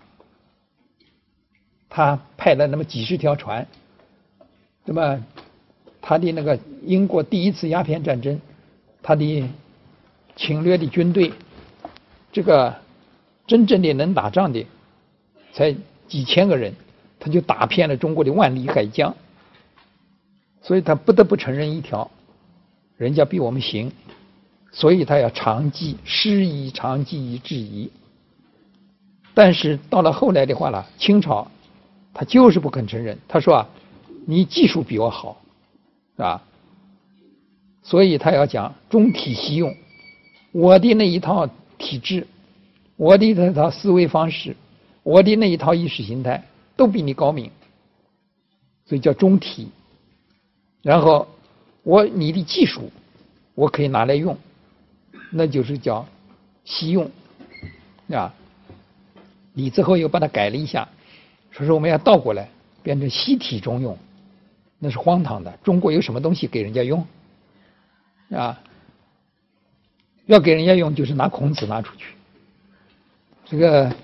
[1.89, 3.67] 他派了那么几十条船，
[4.85, 5.25] 那么
[6.01, 8.41] 他的那个英国第一次鸦片战争，
[9.03, 9.49] 他的
[10.37, 11.33] 侵略的军队，
[12.33, 12.77] 这个
[13.47, 14.67] 真正的能打仗的
[15.53, 15.75] 才
[16.09, 16.75] 几千个人，
[17.19, 19.15] 他就打遍了中国的万里海疆。
[20.63, 22.11] 所以他不得不承认一条，
[22.97, 23.93] 人家比我们行，
[24.73, 27.91] 所以他要长计，师夷长计以制夷。
[29.35, 31.51] 但是到了后来的话呢，清朝
[32.15, 33.69] 他就是不肯承认，他说啊，
[34.27, 35.37] 你技术比我好，
[36.17, 36.41] 啊，
[37.83, 39.77] 所以他要讲中体西用，
[40.53, 42.27] 我的那一套体制，
[42.97, 44.57] 我的那套思维方式，
[45.03, 46.45] 我的那一套意识形态
[46.77, 47.51] 都比你高明，
[48.87, 49.69] 所以叫中体。
[50.81, 51.27] 然后
[51.83, 52.93] 我你的技术
[53.57, 54.39] 我可以拿来用，
[55.31, 56.07] 那就是叫
[56.65, 57.11] 西用
[58.11, 58.33] 啊。
[59.55, 60.89] 李之后又把它改了一下，
[61.51, 62.49] 说是我们要倒过来
[62.83, 63.99] 变成西体中用，
[64.79, 65.51] 那是荒唐的。
[65.65, 67.05] 中国有什么东西给人家用
[68.31, 68.61] 啊？
[70.27, 72.07] 要给人家用就是拿孔子拿出去。
[73.47, 73.95] 这个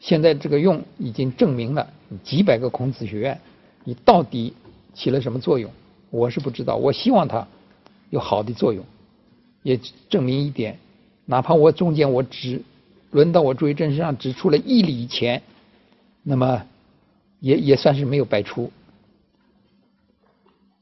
[0.00, 1.88] 现在这个用已经证明了
[2.22, 3.40] 几百个孔子学院，
[3.84, 4.54] 你到底。
[4.96, 5.70] 起了什么作用？
[6.08, 6.76] 我是不知道。
[6.76, 7.46] 我希望它
[8.08, 8.82] 有好的作用，
[9.62, 9.78] 也
[10.08, 10.78] 证明一点，
[11.26, 12.62] 哪怕我中间我只
[13.16, 15.42] 轮到我朱一正身上只出了一厘钱，
[16.22, 16.66] 那么
[17.40, 18.70] 也也算是没有白出。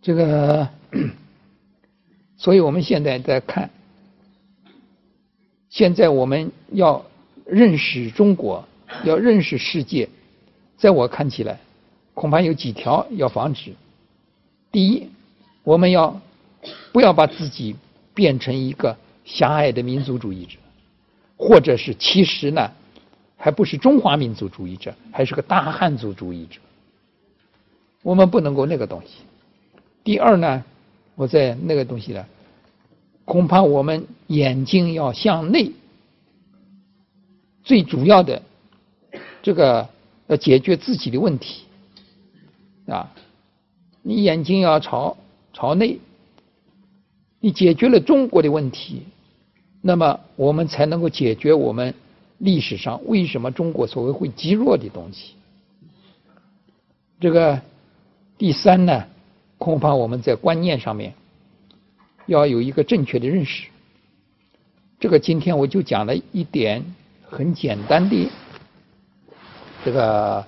[0.02, 0.68] 这个，
[2.36, 3.70] 所以我们现在在看，
[5.70, 7.06] 现在我们要
[7.46, 8.66] 认识中国，
[9.04, 10.08] 要认识世界，
[10.76, 11.60] 在我看起来，
[12.14, 13.74] 恐怕有几条要防止。
[14.72, 15.08] 第一，
[15.62, 16.20] 我们要
[16.90, 17.76] 不要把自己
[18.12, 20.58] 变成一个狭隘的民族主义者，
[21.36, 22.70] 或者是其实呢，
[23.36, 26.60] 还不是中华民族主义者，还是个大汉族主义者。
[28.02, 29.22] 我们不能够那个东西。
[30.02, 30.64] 第二呢，
[31.14, 32.26] 我在那个东西呢，
[33.24, 35.72] 恐怕我们眼睛要向内，
[37.62, 38.42] 最主要的
[39.42, 39.88] 这个
[40.26, 41.64] 要解决自己的问题
[42.86, 43.10] 啊。
[44.02, 45.16] 你眼睛要朝
[45.54, 45.98] 朝内，
[47.40, 49.02] 你解决了中国的问题，
[49.86, 51.92] 那么我们才能够解决我们
[52.38, 55.34] 历史上为什么中国所谓会积弱的东西。
[57.20, 57.60] 这个
[58.38, 59.04] 第三呢，
[59.58, 61.12] 恐怕我们在观念上面
[62.24, 63.68] 要有一个正确的认识。
[64.98, 66.82] 这个今天我就讲了一点
[67.28, 68.30] 很简单的
[69.84, 70.46] 这个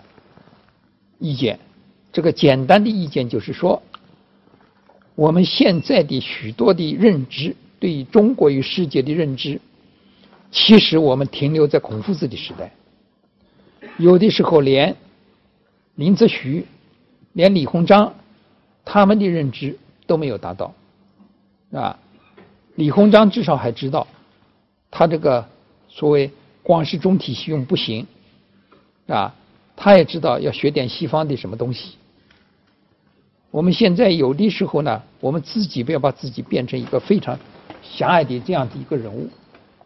[1.18, 1.58] 意见。
[2.10, 3.82] 这个简单的意见就是说，
[5.14, 9.60] 我们现在的许多的认知，对于中国与世界的认知，
[10.50, 12.72] 其实我们停留在孔夫子的时代。
[13.98, 14.96] 有的时候连
[15.94, 16.66] 林则徐、
[17.32, 18.14] 连李鸿章
[18.84, 20.74] 他们的认知都没有达到，
[21.72, 21.98] 啊，
[22.74, 24.06] 李鸿章至少还知道，
[24.90, 25.48] 他这个
[25.88, 26.30] 所谓
[26.62, 28.06] 光是中体西用不行，
[29.06, 29.34] 啊，
[29.76, 31.96] 他也知道要学点西方的什么东西。
[33.50, 37.38] 我们现在有的时候呢，我们自己不要把自己变成一个非常
[37.92, 39.28] 狭隘的这样的一个人物，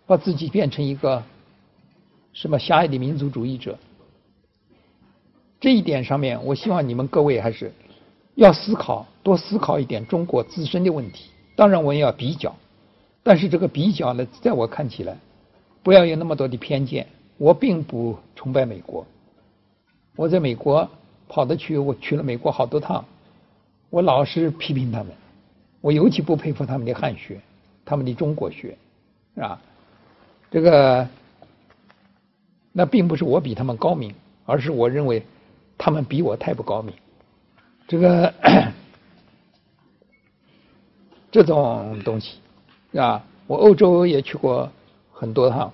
[0.06, 1.22] 把自己变成一个
[2.32, 3.78] 什么狭隘的民族主义者。
[5.60, 7.72] 这一点上面，我希望你们各位还是
[8.34, 11.30] 要思考，多思考一点中国自身的问题。
[11.54, 12.56] 当然，我也要比较，
[13.22, 15.18] 但是这个比较呢，在我看起来，
[15.82, 17.06] 不要有那么多的偏见。
[17.36, 19.06] 我并不崇拜美国，
[20.16, 20.88] 我在美国
[21.28, 23.04] 跑得去，我去了美国好多趟。
[23.90, 25.12] 我老是批评他们，
[25.80, 27.40] 我尤其不佩服他们的汉学，
[27.84, 28.76] 他们的中国学，
[29.34, 29.60] 是吧？
[30.50, 31.06] 这个
[32.72, 34.14] 那并不是我比他们高明，
[34.46, 35.22] 而是我认为
[35.78, 36.94] 他们比我太不高明。
[37.86, 38.32] 这个
[41.30, 42.38] 这种东西，
[42.96, 44.70] 啊，我欧洲也去过
[45.12, 45.72] 很多趟，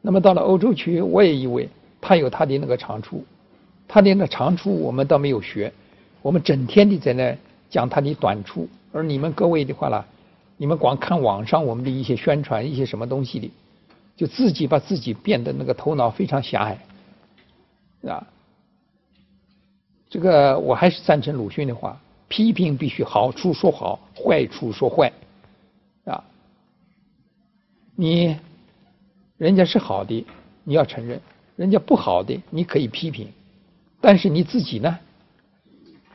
[0.00, 1.68] 那么到了欧洲去，我也以为
[2.00, 3.24] 他有他的那个长处，
[3.86, 5.72] 他的那长处我们倒没有学。
[6.22, 7.36] 我们整天的在那
[7.70, 10.04] 讲他的短处，而你们各位的话呢，
[10.60, 13.50] 你们光看网上我们的一些宣传，一些什么东西的，
[14.14, 16.78] 就自己把自己变得那个头脑非常狭隘，
[18.06, 18.26] 啊，
[20.10, 25.10] 这个我还是赞成鲁迅的话，批评必须好处说好，坏处说坏，
[26.04, 26.22] 啊，
[27.96, 28.36] 你
[29.38, 30.26] 人家是好的，
[30.62, 31.18] 你要承认；
[31.56, 33.26] 人家不好的，你可以批评，
[33.98, 34.98] 但是你自己呢？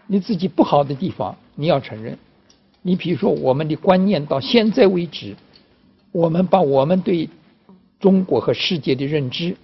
[0.06, 2.16] 你自己不好的地方你要承认。
[2.88, 5.36] 你比如说，我们的观念到现在为止，
[6.12, 7.28] 我们把我们对
[8.00, 9.58] 中国和世界的认知，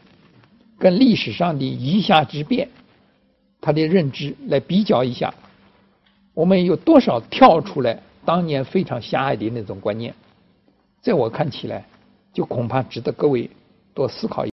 [0.79, 2.67] 跟历史上的以下之变，
[3.61, 5.31] 他的认知来比较一下，
[6.33, 10.15] 我们有多少跳出来当年非常狭隘的那种观念？
[10.99, 11.85] 在我看起来，
[12.33, 13.47] 就恐怕值得各位
[13.93, 14.49] 多思考一。